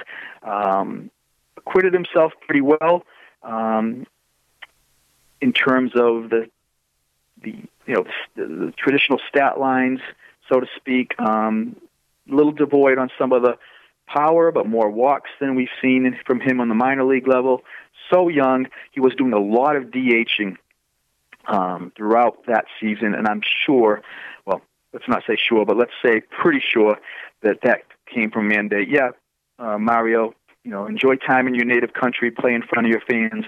[0.41, 1.11] Um,
[1.57, 3.03] acquitted himself pretty well.
[3.43, 4.05] Um,
[5.43, 6.49] in terms of the
[7.41, 7.51] the
[7.85, 9.99] you know the, the traditional stat lines,
[10.49, 11.19] so to speak.
[11.19, 11.75] Um,
[12.31, 13.57] a little devoid on some of the
[14.07, 17.63] power, but more walks than we've seen from him on the minor league level.
[18.09, 20.55] So young, he was doing a lot of DHing
[21.45, 24.01] um, throughout that season, and I'm sure,
[24.45, 24.61] well,
[24.93, 26.97] let's not say sure, but let's say pretty sure
[27.41, 28.87] that that came from mandate.
[28.89, 29.09] Yeah,
[29.59, 30.33] uh, Mario
[30.63, 33.45] you know, enjoy time in your native country, play in front of your fans,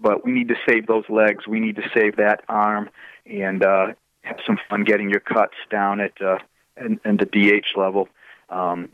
[0.00, 1.46] but we need to save those legs.
[1.46, 2.90] We need to save that arm
[3.24, 3.86] and uh,
[4.22, 6.38] have some fun getting your cuts down at uh,
[6.76, 8.08] and, and the DH level.
[8.50, 8.90] Um,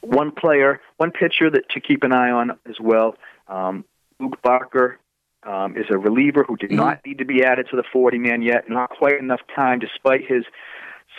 [0.00, 3.16] one player, one pitcher that to keep an eye on as well.
[3.48, 3.84] Um,
[4.18, 4.98] Luke Barker
[5.42, 6.78] um, is a reliever who did mm-hmm.
[6.78, 8.68] not need to be added to the 40 man yet.
[8.68, 10.44] Not quite enough time, despite his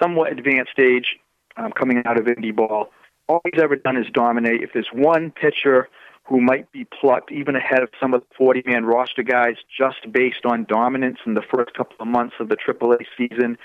[0.02, 1.18] somewhat advanced age
[1.56, 2.92] um, coming out of indie ball.
[3.28, 4.62] All he's ever done is dominate.
[4.62, 5.90] If there's one pitcher
[6.28, 10.12] who might be plucked even ahead of some of the 40 man roster guys just
[10.12, 13.58] based on dominance in the first couple of months of the AAA season.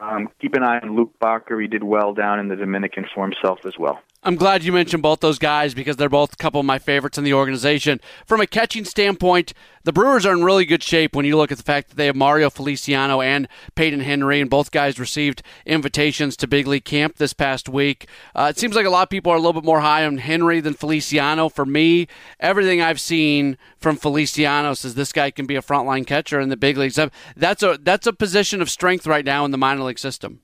[0.00, 1.58] Um, keep an eye on Luke Barker.
[1.60, 4.00] He did well down in the Dominican for himself as well.
[4.24, 7.18] I'm glad you mentioned both those guys because they're both a couple of my favorites
[7.18, 8.00] in the organization.
[8.24, 9.52] From a catching standpoint,
[9.82, 12.06] the Brewers are in really good shape when you look at the fact that they
[12.06, 17.16] have Mario Feliciano and Peyton Henry, and both guys received invitations to big league camp
[17.16, 18.08] this past week.
[18.32, 20.18] Uh, it seems like a lot of people are a little bit more high on
[20.18, 21.48] Henry than Feliciano.
[21.48, 22.06] For me,
[22.38, 26.56] everything I've seen from Feliciano says this guy can be a frontline catcher in the
[26.56, 26.96] big leagues.
[27.36, 30.42] That's a that's a position of strength right now in the minor league system.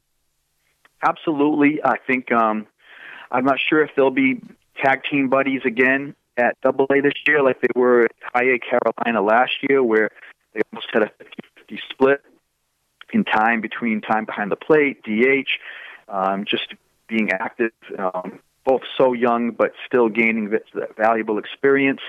[1.07, 2.33] Absolutely, I think.
[2.33, 2.67] Um
[3.31, 4.41] I'm not sure if they'll be
[4.83, 9.23] tag team buddies again at Double A this year, like they were at High Carolina
[9.23, 10.11] last year, where
[10.55, 11.11] they almost had a
[11.71, 12.23] 50-50 split
[13.13, 15.49] in time between time behind the plate, DH,
[16.09, 16.75] um, just
[17.09, 22.01] being active, um, both so young but still gaining that valuable experience.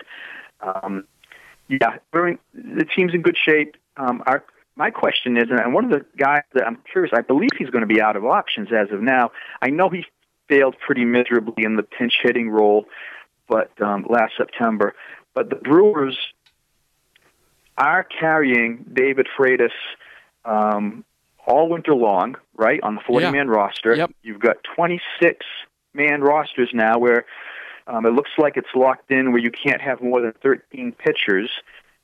[0.62, 1.06] Um,
[1.68, 3.78] yeah, the team's in good shape.
[3.98, 4.44] Um, our
[4.76, 7.82] my question is, and one of the guys that I'm curious, I believe he's going
[7.82, 9.32] to be out of options as of now.
[9.62, 10.06] I know he
[10.50, 12.86] failed pretty miserably in the pinch hitting role,
[13.48, 14.96] but um, last September.
[15.34, 16.18] But the Brewers
[17.78, 19.70] are carrying David Freitas
[20.44, 21.06] um,
[21.46, 23.96] all winter long, right on the 40 man roster.
[23.96, 24.12] Yep.
[24.22, 25.46] You've got 26
[25.94, 27.26] man rosters now where
[27.88, 31.50] um, it looks like it's locked in where you can't have more than 13 pitchers.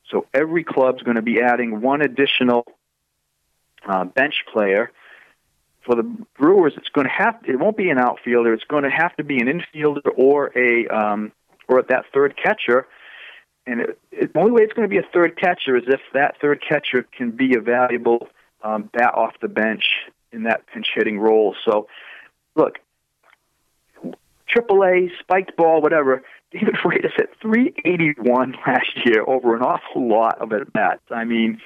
[0.09, 2.65] So every club's going to be adding one additional
[3.87, 4.91] uh, bench player
[5.85, 6.03] for the
[6.37, 8.53] Brewers, it's going to have it won't be an outfielder.
[8.53, 11.31] It's going to have to be an infielder or a um,
[11.67, 12.87] or that third catcher.
[13.67, 16.01] And it, it, the only way it's going to be a third catcher is if
[16.13, 18.27] that third catcher can be a valuable
[18.63, 19.83] um, bat off the bench
[20.31, 21.55] in that pinch hitting role.
[21.65, 21.87] So,
[22.55, 22.79] look,
[24.55, 26.23] AAA, spiked ball, whatever.
[26.51, 31.01] David Freitas hit 381 last year over an awful lot of at bats.
[31.09, 31.59] I mean,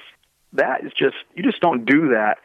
[0.54, 2.38] that is just you just don't do that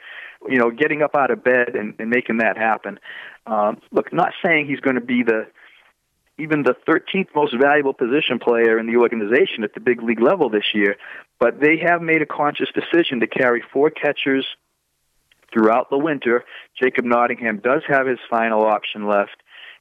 [0.50, 3.00] you know, getting up out of bed and, and making that happen.
[3.46, 5.48] Um, look, not saying he's going to be the
[6.38, 10.50] even the 13th most valuable position player in the organization at the big league level
[10.50, 10.98] this year,
[11.40, 14.46] but they have made a conscious decision to carry four catchers
[15.54, 16.44] throughout the winter.
[16.78, 19.38] Jacob Nottingham does have his final option left,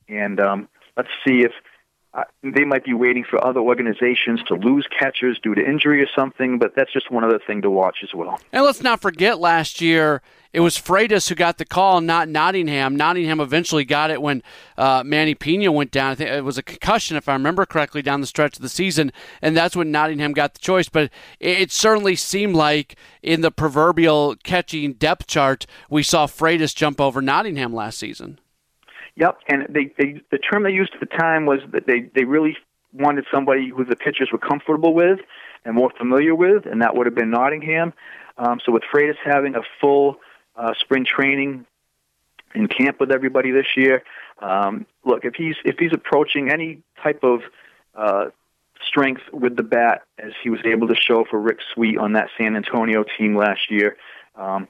[0.08, 1.52] and um, let's see if
[2.14, 6.06] uh, they might be waiting for other organizations to lose catchers due to injury or
[6.16, 8.38] something, but that's just one other thing to watch as well.
[8.52, 12.94] And let's not forget last year it was Freitas who got the call, not Nottingham.
[12.94, 14.44] Nottingham eventually got it when
[14.78, 16.12] uh, Manny Piña went down.
[16.12, 18.68] I think it was a concussion, if I remember correctly, down the stretch of the
[18.68, 19.12] season,
[19.42, 20.88] and that's when Nottingham got the choice.
[20.88, 21.10] But
[21.40, 27.00] it, it certainly seemed like in the proverbial catching depth chart, we saw Freitas jump
[27.00, 28.38] over Nottingham last season.
[29.16, 32.24] Yep, and they, they the term they used at the time was that they they
[32.24, 32.56] really
[32.92, 35.20] wanted somebody who the pitchers were comfortable with
[35.64, 37.92] and more familiar with, and that would have been Nottingham.
[38.36, 40.16] Um, so with Freitas having a full
[40.56, 41.66] uh, spring training
[42.54, 44.02] in camp with everybody this year.
[44.40, 47.40] Um, look, if he's if he's approaching any type of
[47.94, 48.26] uh,
[48.86, 52.28] strength with the bat as he was able to show for Rick Sweet on that
[52.38, 53.96] San Antonio team last year,
[54.36, 54.68] um,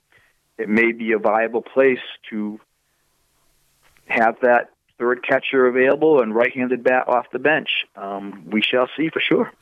[0.59, 2.61] it may be a viable place to
[4.07, 7.69] have that third catcher available and right-handed bat off the bench.
[7.97, 9.53] Um, we shall see for sure.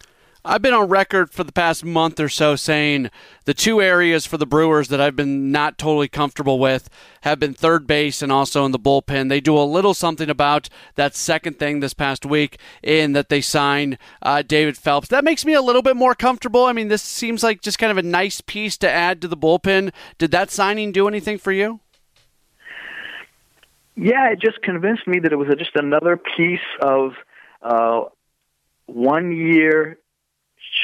[0.45, 3.11] I've been on record for the past month or so saying
[3.45, 6.91] the two areas for the Brewers that I've been not totally comfortable with
[7.21, 9.29] have been third base and also in the bullpen.
[9.29, 13.41] They do a little something about that second thing this past week in that they
[13.41, 15.07] sign uh, David Phelps.
[15.07, 16.65] That makes me a little bit more comfortable.
[16.65, 19.37] I mean, this seems like just kind of a nice piece to add to the
[19.37, 19.93] bullpen.
[20.19, 21.82] Did that signing do anything for you?
[23.95, 27.13] Yeah, it just convinced me that it was just another piece of
[27.61, 28.05] uh,
[28.87, 29.99] one year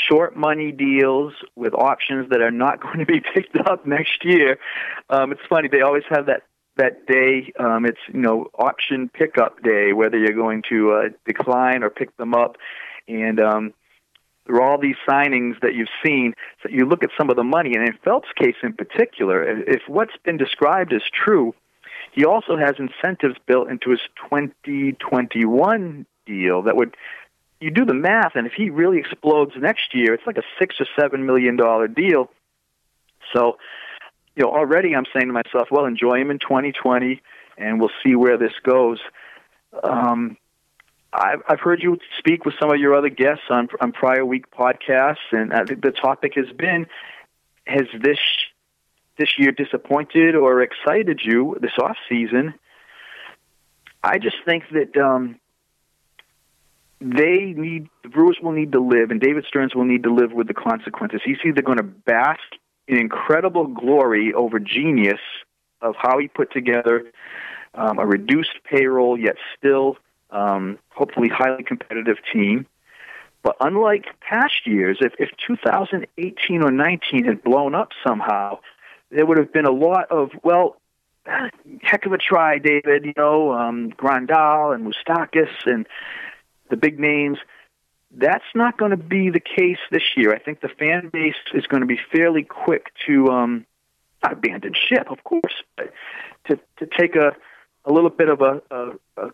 [0.09, 4.59] short money deals with options that are not going to be picked up next year.
[5.09, 6.43] Um, it's funny they always have that
[6.77, 7.53] that day.
[7.59, 12.17] Um, it's you know option pickup day, whether you're going to uh, decline or pick
[12.17, 12.57] them up,
[13.09, 13.75] and um,
[14.47, 16.35] there are all these signings that you've seen.
[16.63, 19.83] So you look at some of the money, and in Phelps' case in particular, if
[19.89, 21.55] what's been described is true,
[22.13, 24.01] he also has incentives built into his
[24.31, 26.97] 2021 deal that would
[27.61, 30.77] you do the math, and if he really explodes next year, it's like a six
[30.81, 32.31] or seven million dollar deal.
[33.33, 33.59] So,
[34.37, 37.21] you know, already I'm saying to myself, well, enjoy him in 2020,
[37.57, 39.01] and we'll see where this goes.
[39.83, 40.37] Um,
[41.13, 45.17] I've, heard you speak with some of your other guests on on prior week podcasts,
[45.33, 46.87] and think the topic has been:
[47.67, 48.19] Has this
[49.19, 52.55] this year disappointed or excited you this off season?
[54.03, 55.41] I just think that um,
[57.01, 60.33] they need the Brewers will need to live, and David Stearns will need to live
[60.33, 61.21] with the consequences.
[61.25, 62.41] He's either going to bask
[62.87, 65.21] in incredible glory over genius
[65.81, 67.05] of how he put together
[67.75, 69.97] um, a reduced payroll, yet still
[70.31, 72.67] um, hopefully highly competitive team.
[73.43, 78.59] But unlike past years, if, if 2018 or 19 had blown up somehow,
[79.11, 80.77] there would have been a lot of, well,
[81.83, 85.87] heck of a try, David, you know, um, Grandal and Moustakas and
[86.71, 87.39] the big names.
[88.11, 90.33] That's not going to be the case this year.
[90.33, 93.67] I think the fan base is going to be fairly quick to um,
[94.23, 95.93] not abandon ship, of course, but
[96.47, 97.37] to to take a
[97.85, 99.31] a little bit of a, a, a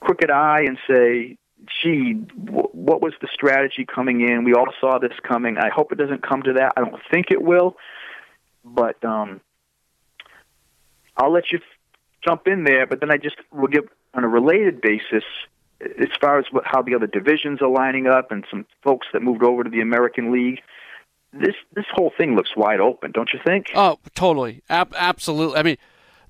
[0.00, 1.36] crooked eye and say,
[1.82, 4.44] "Gee, what was the strategy coming in?
[4.44, 5.58] We all saw this coming.
[5.58, 6.72] I hope it doesn't come to that.
[6.78, 7.76] I don't think it will,
[8.66, 9.40] but um,
[11.16, 11.60] I'll let you
[12.26, 12.86] jump in there.
[12.86, 15.24] But then I just will give on a related basis
[15.80, 19.22] as far as what, how the other divisions are lining up and some folks that
[19.22, 20.60] moved over to the American League.
[21.32, 23.66] This this whole thing looks wide open, don't you think?
[23.74, 25.58] Oh, totally, Ab- absolutely.
[25.58, 25.76] I mean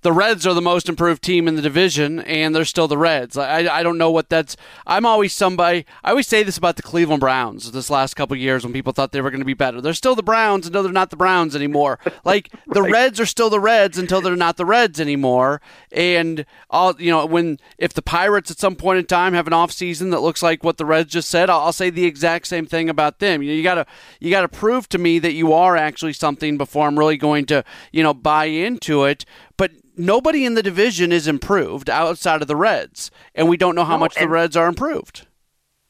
[0.07, 3.37] the Reds are the most improved team in the division, and they're still the Reds.
[3.37, 4.57] I, I don't know what that's.
[4.87, 5.85] I'm always somebody.
[6.05, 9.11] I always say this about the Cleveland Browns this last couple years when people thought
[9.11, 9.81] they were going to be better.
[9.81, 11.99] They're still the Browns until they're not the Browns anymore.
[12.25, 12.93] Like the right.
[12.93, 15.61] Reds are still the Reds until they're not the Reds anymore.
[15.93, 19.53] And all you know, when if the Pirates at some point in time have an
[19.53, 22.49] off season that looks like what the Reds just said, I'll, I'll say the exact
[22.49, 23.43] same thing about them.
[23.43, 23.87] You, know, you gotta
[24.19, 27.65] you gotta prove to me that you are actually something before I'm really going to
[27.93, 29.25] you know buy into it.
[29.57, 33.85] But nobody in the division is improved outside of the Reds, and we don't know
[33.85, 35.27] how no, much and, the Reds are improved.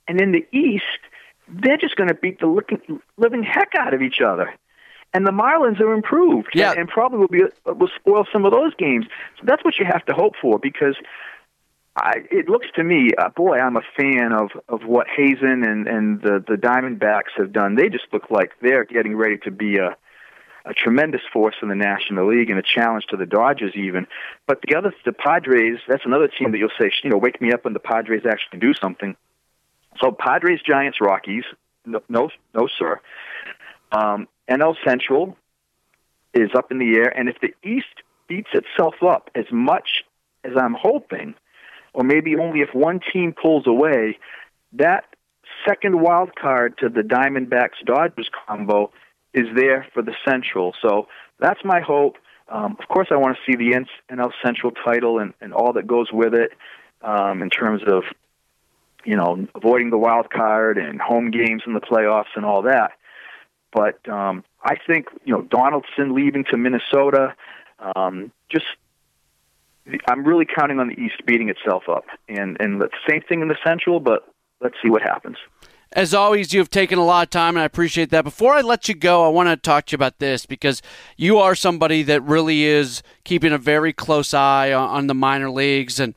[0.08, 0.84] And in the East,
[1.48, 4.54] they're just going to beat the living, living heck out of each other.
[5.14, 6.70] And the Marlins are improved, yeah.
[6.70, 9.06] and, and probably will be will spoil some of those games.
[9.38, 10.96] So that's what you have to hope for, because
[11.96, 15.86] I, it looks to me, uh, boy, I'm a fan of of what Hazen and
[15.86, 17.76] and the the Diamondbacks have done.
[17.76, 19.96] They just look like they're getting ready to be a
[20.66, 24.06] a tremendous force in the National League and a challenge to the Dodgers even.
[24.46, 27.52] But the other, the Padres, that's another team that you'll say, you know, wake me
[27.52, 29.16] up when the Padres actually do something.
[30.00, 31.44] So Padres, Giants, Rockies,
[31.84, 33.00] no, no, no sir.
[33.92, 35.36] Um, NL Central
[36.34, 40.04] is up in the air, and if the East beats itself up as much
[40.44, 41.34] as I'm hoping,
[41.94, 44.18] or maybe only if one team pulls away,
[44.72, 45.04] that
[45.66, 48.90] second wild card to the Diamondbacks Dodgers combo
[49.36, 50.74] is there for the Central.
[50.80, 51.08] So
[51.38, 52.16] that's my hope.
[52.48, 55.86] Um, of course, I want to see the NL Central title and, and all that
[55.86, 56.52] goes with it
[57.02, 58.04] um, in terms of,
[59.04, 62.92] you know, avoiding the wild card and home games in the playoffs and all that.
[63.72, 67.34] But um, I think, you know, Donaldson leaving to Minnesota,
[67.78, 68.64] um, just
[70.08, 72.06] I'm really counting on the East beating itself up.
[72.28, 74.26] And, and the same thing in the Central, but
[74.60, 75.36] let's see what happens.
[75.92, 78.24] As always, you have taken a lot of time, and I appreciate that.
[78.24, 80.82] Before I let you go, I want to talk to you about this because
[81.16, 86.00] you are somebody that really is keeping a very close eye on, the minor leagues.
[86.00, 86.14] And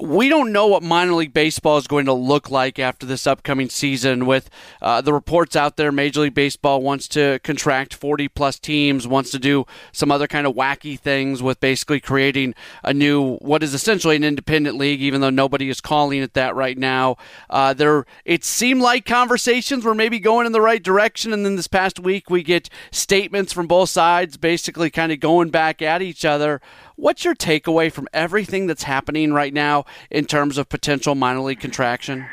[0.00, 3.68] we don't know what minor league baseball is going to look like after this upcoming
[3.68, 4.26] season.
[4.26, 4.50] With
[4.82, 9.30] uh, the reports out there, Major League Baseball wants to contract 40 plus teams, wants
[9.32, 13.74] to do some other kind of wacky things with basically creating a new, what is
[13.74, 17.16] essentially an independent league, even though nobody is calling it that right now.
[17.50, 21.56] Uh, there, it seemed like conversations were maybe going in the right direction, and then
[21.56, 26.02] this past week we get statements from both sides, basically kind of going back at
[26.02, 26.60] each other.
[26.96, 31.60] What's your takeaway from everything that's happening right now in terms of potential minor league
[31.60, 32.26] contraction?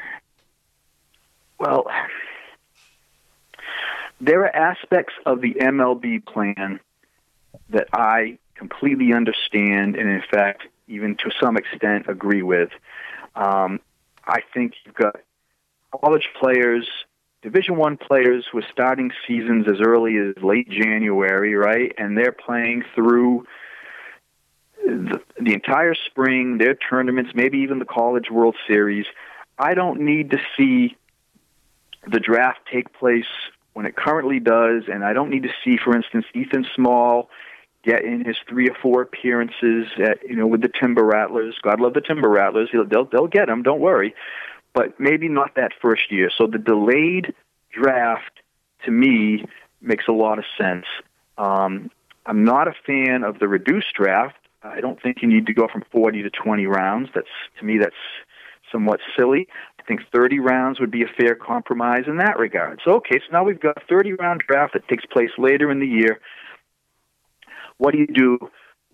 [1.60, 1.88] Well,
[4.20, 6.80] there are aspects of the MLB plan
[7.70, 12.70] that I completely understand and, in fact, even to some extent agree with.
[13.36, 13.80] Um,
[14.28, 15.16] I think you've got
[16.00, 16.88] college players,
[17.42, 21.92] Division One players with starting seasons as early as late January, right?
[21.98, 23.46] And they're playing through
[24.86, 29.06] the, the entire spring, their tournaments, maybe even the College World Series.
[29.58, 30.96] I don't need to see
[32.08, 33.26] the draft take place
[33.74, 37.30] when it currently does, and I don't need to see, for instance, Ethan Small
[37.84, 41.56] get in his three or four appearances at you know with the Timber Rattlers.
[41.64, 43.64] God love the Timber Rattlers; they'll they'll, they'll get him.
[43.64, 44.14] Don't worry.
[44.74, 46.30] but maybe not that first year.
[46.36, 47.34] So the delayed
[47.72, 48.40] draft
[48.86, 49.46] to me
[49.82, 50.86] makes a lot of sense.
[51.38, 51.90] Um,
[52.26, 54.38] I'm not a fan of the reduced draft.
[54.64, 57.10] I don't think you need to go from 40 to 20 rounds.
[57.14, 57.28] That's
[57.60, 57.96] to me that's
[58.72, 59.48] somewhat silly.
[59.80, 62.80] I think 30 rounds would be a fair compromise in that regard.
[62.86, 65.80] So okay, so now we've got a 30 round draft that takes place later in
[65.80, 66.20] the year.
[67.78, 68.38] What do you do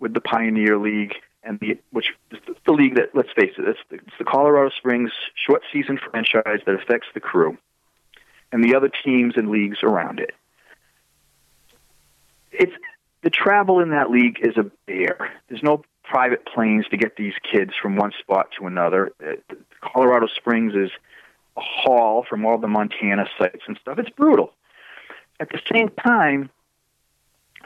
[0.00, 3.78] with the Pioneer League and the which is the league that let's face it, it's
[3.90, 7.56] the, it's the Colorado Springs short season franchise that affects the crew
[8.52, 10.32] and the other teams and leagues around it.
[12.50, 12.72] It's
[13.22, 15.32] the travel in that league is a bear.
[15.48, 19.12] There's no private planes to get these kids from one spot to another.
[19.24, 20.90] Uh, Colorado Springs is
[21.56, 23.98] a haul from all the Montana sites and stuff.
[23.98, 24.52] It's brutal.
[25.40, 26.50] At the same time,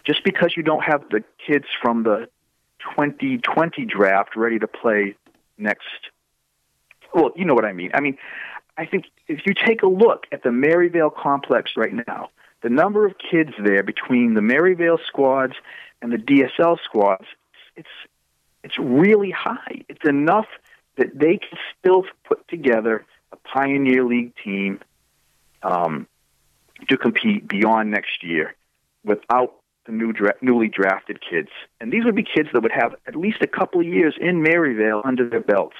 [0.05, 2.29] just because you don't have the kids from the
[2.97, 5.15] 2020 draft ready to play
[5.57, 5.87] next,
[7.15, 7.91] well, you know what I mean.
[7.95, 8.19] I mean,
[8.77, 12.31] I think if you take a look at the Maryvale complex right now,
[12.63, 15.55] the number of kids there between the Maryvale squads
[16.01, 17.27] and the DSL squads,
[17.77, 17.89] it's
[18.65, 19.85] it's really high.
[19.89, 20.47] It's enough
[20.97, 24.81] that they can still put together a Pioneer League team
[25.63, 26.07] um,
[26.89, 28.55] to compete beyond next year
[29.05, 29.55] without
[29.87, 31.49] the new dra- newly drafted kids.
[31.81, 34.43] And these would be kids that would have at least a couple of years in
[34.43, 35.77] Maryvale under their belts.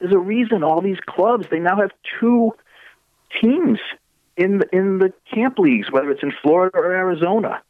[0.00, 2.52] There's a reason all these clubs they now have two
[3.40, 3.78] teams
[4.36, 7.62] in the, in the camp leagues, whether it's in Florida or Arizona.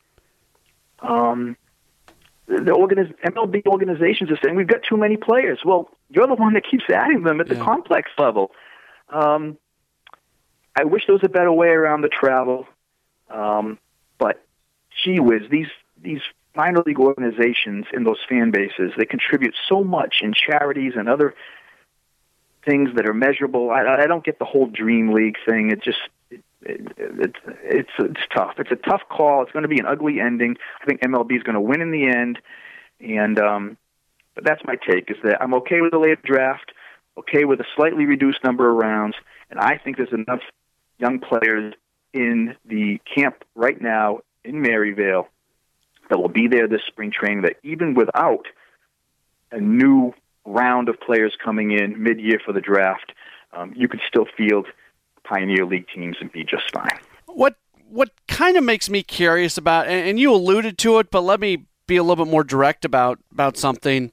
[1.01, 1.57] Um,
[2.47, 5.61] the organiz- MLB organizations are saying we've got too many players.
[5.64, 7.64] Well, you're the one that keeps adding them at the yeah.
[7.64, 8.53] complex level.
[9.09, 9.59] Um,
[10.77, 12.67] I wish there was a better way around the travel,
[13.31, 13.79] um,
[14.19, 14.45] but
[15.05, 15.69] gee whiz, these
[16.01, 16.21] these
[16.55, 21.35] minor league organizations and those fan bases they contribute so much in charities and other
[22.64, 23.71] things that are measurable.
[23.71, 25.71] I, I don't get the whole dream league thing.
[25.71, 25.99] It just
[26.69, 28.55] it, it, it's it's tough.
[28.59, 29.43] It's a tough call.
[29.43, 30.57] It's going to be an ugly ending.
[30.83, 32.39] I think MLB is going to win in the end,
[33.01, 33.77] and um,
[34.35, 35.11] but that's my take.
[35.11, 36.73] Is that I'm okay with the late draft,
[37.19, 39.17] okay with a slightly reduced number of rounds,
[39.51, 40.43] and I think there's enough
[40.99, 41.75] young players
[42.12, 45.29] in the camp right now in Maryvale
[46.09, 48.47] that will be there this spring training that even without
[49.53, 50.12] a new
[50.45, 53.12] round of players coming in mid-year for the draft,
[53.53, 54.67] um, you could still field
[55.29, 56.99] Pioneer League teams and be just fine.
[57.27, 57.57] What
[57.89, 61.66] what kind of makes me curious about, and you alluded to it, but let me
[61.87, 64.12] be a little bit more direct about about something.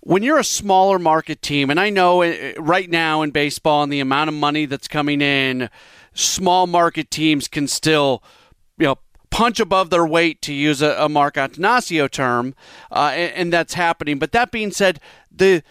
[0.00, 3.92] When you're a smaller market team, and I know uh, right now in baseball and
[3.92, 5.68] the amount of money that's coming in,
[6.14, 8.22] small market teams can still,
[8.78, 8.98] you know,
[9.30, 12.54] punch above their weight, to use a, a Mark Attanasio term,
[12.90, 14.18] uh, and, and, that's happening.
[14.18, 15.62] But that being said, the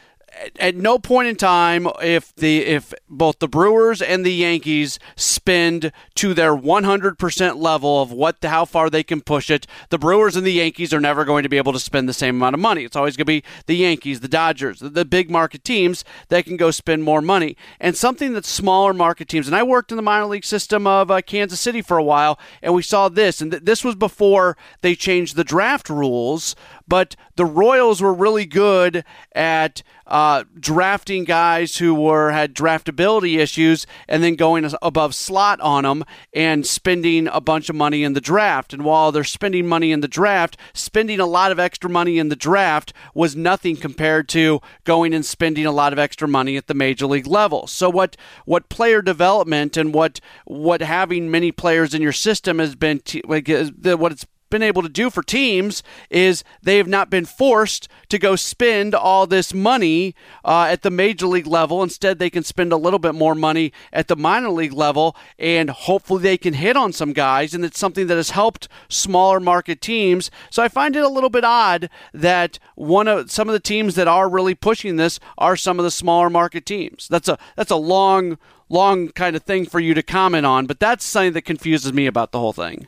[0.60, 5.92] at no point in time if the if both the Brewers and the Yankees spend
[6.16, 10.46] to their 100% level of what how far they can push it, the Brewers and
[10.46, 12.84] the Yankees are never going to be able to spend the same amount of money.
[12.84, 16.46] It's always going to be the Yankees, the Dodgers, the, the big market teams that
[16.46, 17.56] can go spend more money.
[17.80, 21.12] And something that smaller market teams, and I worked in the minor league system of
[21.12, 24.58] uh, Kansas City for a while, and we saw this, and th- this was before
[24.82, 26.56] they changed the draft rules
[26.88, 33.86] but the Royals were really good at uh, drafting guys who were had draftability issues
[34.08, 38.22] and then going above slot on them and spending a bunch of money in the
[38.22, 38.74] draft.
[38.74, 42.30] And while they're spending money in the draft, spending a lot of extra money in
[42.30, 46.68] the draft was nothing compared to going and spending a lot of extra money at
[46.68, 47.68] the major league level.
[47.68, 48.16] So what
[48.46, 53.22] what player development and what what having many players in your system has been t-
[53.26, 58.18] what it's been able to do for teams is they have not been forced to
[58.18, 61.84] go spend all this money uh, at the major league level.
[61.84, 65.70] Instead, they can spend a little bit more money at the minor league level, and
[65.70, 67.54] hopefully they can hit on some guys.
[67.54, 70.32] And it's something that has helped smaller market teams.
[70.50, 73.96] So I find it a little bit odd that one of some of the teams
[73.96, 77.08] that are really pushing this are some of the smaller market teams.
[77.08, 78.38] That's a that's a long
[78.70, 82.06] long kind of thing for you to comment on, but that's something that confuses me
[82.06, 82.88] about the whole thing.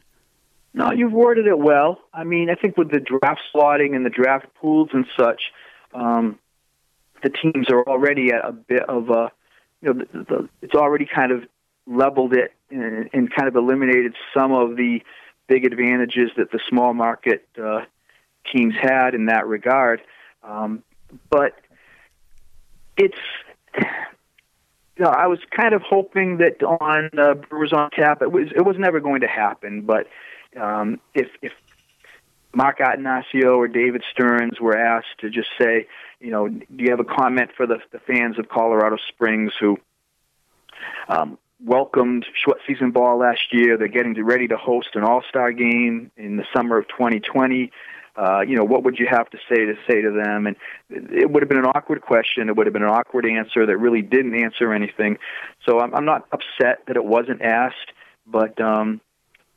[0.74, 2.00] No, you've worded it well.
[2.14, 5.42] I mean, I think with the draft slotting and the draft pools and such,
[5.94, 6.38] um,
[7.24, 9.32] the teams are already at a bit of a,
[9.82, 11.44] you know, the, the, it's already kind of
[11.88, 15.02] leveled it and, and kind of eliminated some of the
[15.48, 17.82] big advantages that the small market uh,
[18.54, 20.02] teams had in that regard.
[20.44, 20.84] Um,
[21.30, 21.60] but
[22.96, 23.18] it's,
[23.76, 28.50] you know, I was kind of hoping that on uh, Brewers on Tap, it was
[28.56, 30.08] it was never going to happen, but
[30.58, 31.54] um, if if
[32.54, 35.88] Mark Attanasio or David Stearns were asked to just say,
[36.20, 39.78] you know, do you have a comment for the, the fans of Colorado Springs who
[41.08, 43.78] um, welcomed short season ball last year.
[43.78, 47.72] They're getting ready to host an All Star game in the summer of 2020.
[48.16, 50.48] Uh, you know, what would you have to say to say to them?
[50.48, 50.56] And
[50.90, 52.50] it would have been an awkward question.
[52.50, 55.20] It would have been an awkward answer that really didn't answer anything.
[55.66, 57.94] So I'm, I'm not upset that it wasn't asked,
[58.28, 59.00] but um,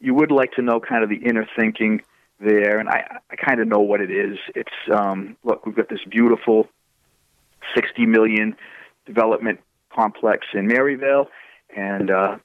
[0.03, 2.03] you would like to know kind of the inner thinking
[2.41, 4.37] there, and I, I kind of know what it is.
[4.55, 6.69] It's um, look, we've got this beautiful
[7.75, 8.57] 60 million
[9.07, 9.61] development
[9.95, 11.29] complex in Maryvale,
[11.75, 12.37] and uh,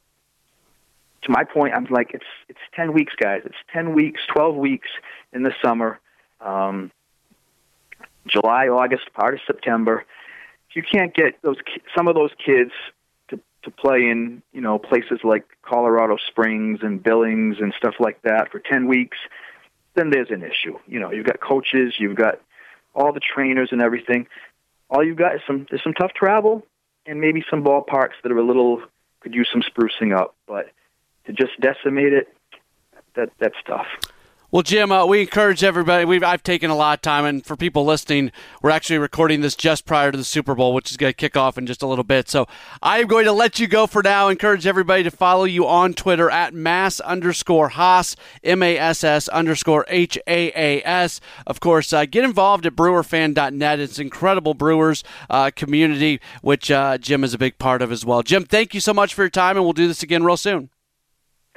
[1.23, 3.41] to my point, I'm like, it's it's 10 weeks, guys.
[3.43, 4.89] It's 10 weeks, 12 weeks
[5.33, 5.99] in the summer,
[6.39, 6.91] um,
[8.27, 10.05] July, August, part of September.
[10.69, 11.57] If you can't get those
[11.95, 12.71] some of those kids
[13.67, 18.49] to play in you know places like Colorado Springs and Billings and stuff like that
[18.49, 19.17] for 10 weeks,
[19.93, 20.79] then there's an issue.
[20.87, 22.39] You know, you've got coaches, you've got
[22.95, 24.27] all the trainers and everything.
[24.89, 26.65] All you've got is some there's some tough travel
[27.05, 28.81] and maybe some ballparks that are a little
[29.19, 30.71] could use some sprucing up, but
[31.25, 32.33] to just decimate it,
[33.15, 33.87] that that's tough.
[34.49, 36.05] Well, Jim, uh, we encourage everybody.
[36.05, 38.31] We've I've taken a lot of time, and for people listening,
[38.61, 41.35] we're actually recording this just prior to the Super Bowl, which is going to kick
[41.35, 42.29] off in just a little bit.
[42.29, 42.47] So
[42.81, 44.29] I am going to let you go for now.
[44.29, 49.27] Encourage everybody to follow you on Twitter at mass underscore Haas M A S S
[49.27, 51.19] underscore H A A S.
[51.45, 53.81] Of course, uh, get involved at BrewerFan.net.
[53.81, 58.23] It's incredible Brewers uh, community, which uh, Jim is a big part of as well.
[58.23, 60.69] Jim, thank you so much for your time, and we'll do this again real soon.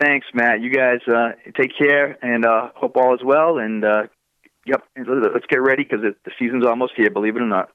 [0.00, 0.62] Thanks, Matt.
[0.62, 3.58] You guys uh, take care, and uh, hope all is well.
[3.58, 4.04] And uh,
[4.64, 7.10] yep, let's get ready because the season's almost here.
[7.10, 7.68] Believe it or not.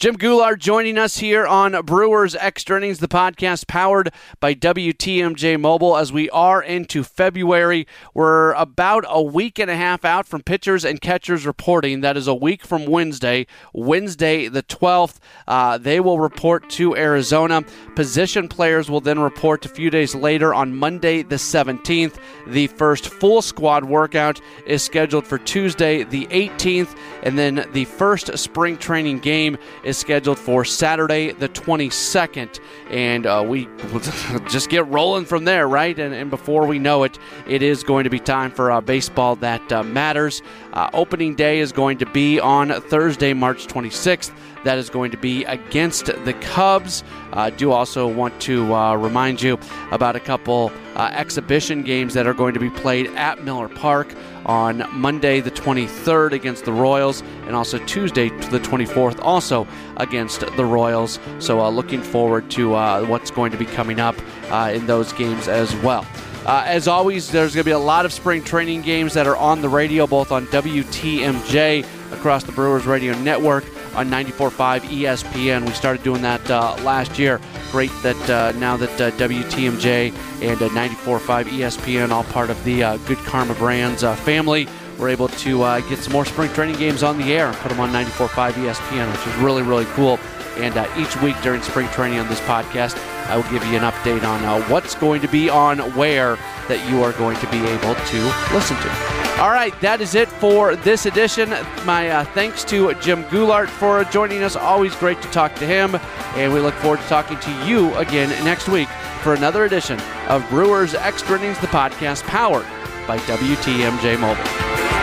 [0.00, 5.94] Jim Goulart joining us here on Brewers Extra Innings, the podcast powered by WTMJ Mobile.
[5.94, 10.86] As we are into February, we're about a week and a half out from pitchers
[10.86, 12.00] and catchers reporting.
[12.00, 15.18] That is a week from Wednesday, Wednesday the 12th.
[15.46, 17.60] Uh, they will report to Arizona.
[17.94, 22.18] Position players will then report a few days later on Monday the 17th.
[22.46, 28.38] The first full squad workout is scheduled for Tuesday the 18th, and then the first
[28.38, 29.58] spring training game
[29.89, 32.60] is scheduled for Saturday the 22nd.
[32.90, 33.68] And uh, we
[34.48, 35.98] just get rolling from there, right?
[35.98, 39.36] And, and, before we know it, it is going to be time for uh, baseball
[39.36, 40.42] that uh, matters.
[40.72, 44.32] Uh, opening day is going to be on Thursday, March 26th.
[44.64, 47.02] That is going to be against the Cubs.
[47.32, 49.58] I do also want to uh, remind you
[49.90, 54.14] about a couple uh, exhibition games that are going to be played at Miller Park
[54.44, 60.64] on Monday the 23rd against the Royals, and also Tuesday the 24th also against the
[60.64, 61.18] Royals.
[61.38, 64.16] So, uh, looking forward to uh, what's going to be coming up
[64.50, 66.06] uh, in those games as well.
[66.46, 69.36] Uh, as always, there's going to be a lot of spring training games that are
[69.36, 73.64] on the radio, both on WTMJ across the Brewers Radio Network
[73.94, 75.66] on 94.5 ESPN.
[75.66, 77.40] We started doing that uh, last year.
[77.70, 80.12] Great that uh, now that uh, WTMJ
[80.42, 84.68] and uh, 94.5 ESPN, all part of the uh, Good Karma Brands uh, family,
[84.98, 87.80] we're able to get some more spring training games on the air and put them
[87.80, 90.18] on 94.5 ESPN, which is really, really cool.
[90.56, 94.24] And each week during spring training on this podcast, I will give you an update
[94.24, 96.36] on what's going to be on where
[96.68, 99.19] that you are going to be able to listen to.
[99.38, 101.48] All right, that is it for this edition.
[101.86, 104.54] My uh, thanks to Jim Goulart for joining us.
[104.54, 105.94] Always great to talk to him.
[106.36, 108.88] And we look forward to talking to you again next week
[109.22, 112.66] for another edition of Brewers Extra Innings, the podcast powered
[113.06, 114.44] by WTMJ Mobile.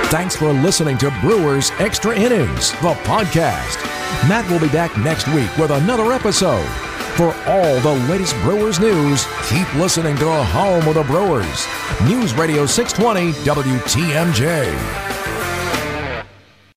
[0.10, 3.84] Thanks for listening to Brewers Extra Innings, the podcast.
[4.30, 6.66] Matt will be back next week with another episode.
[7.18, 11.66] For all the latest Brewers news, keep listening to the Home of the Brewers.
[12.04, 15.07] News Radio 620 WTMJ.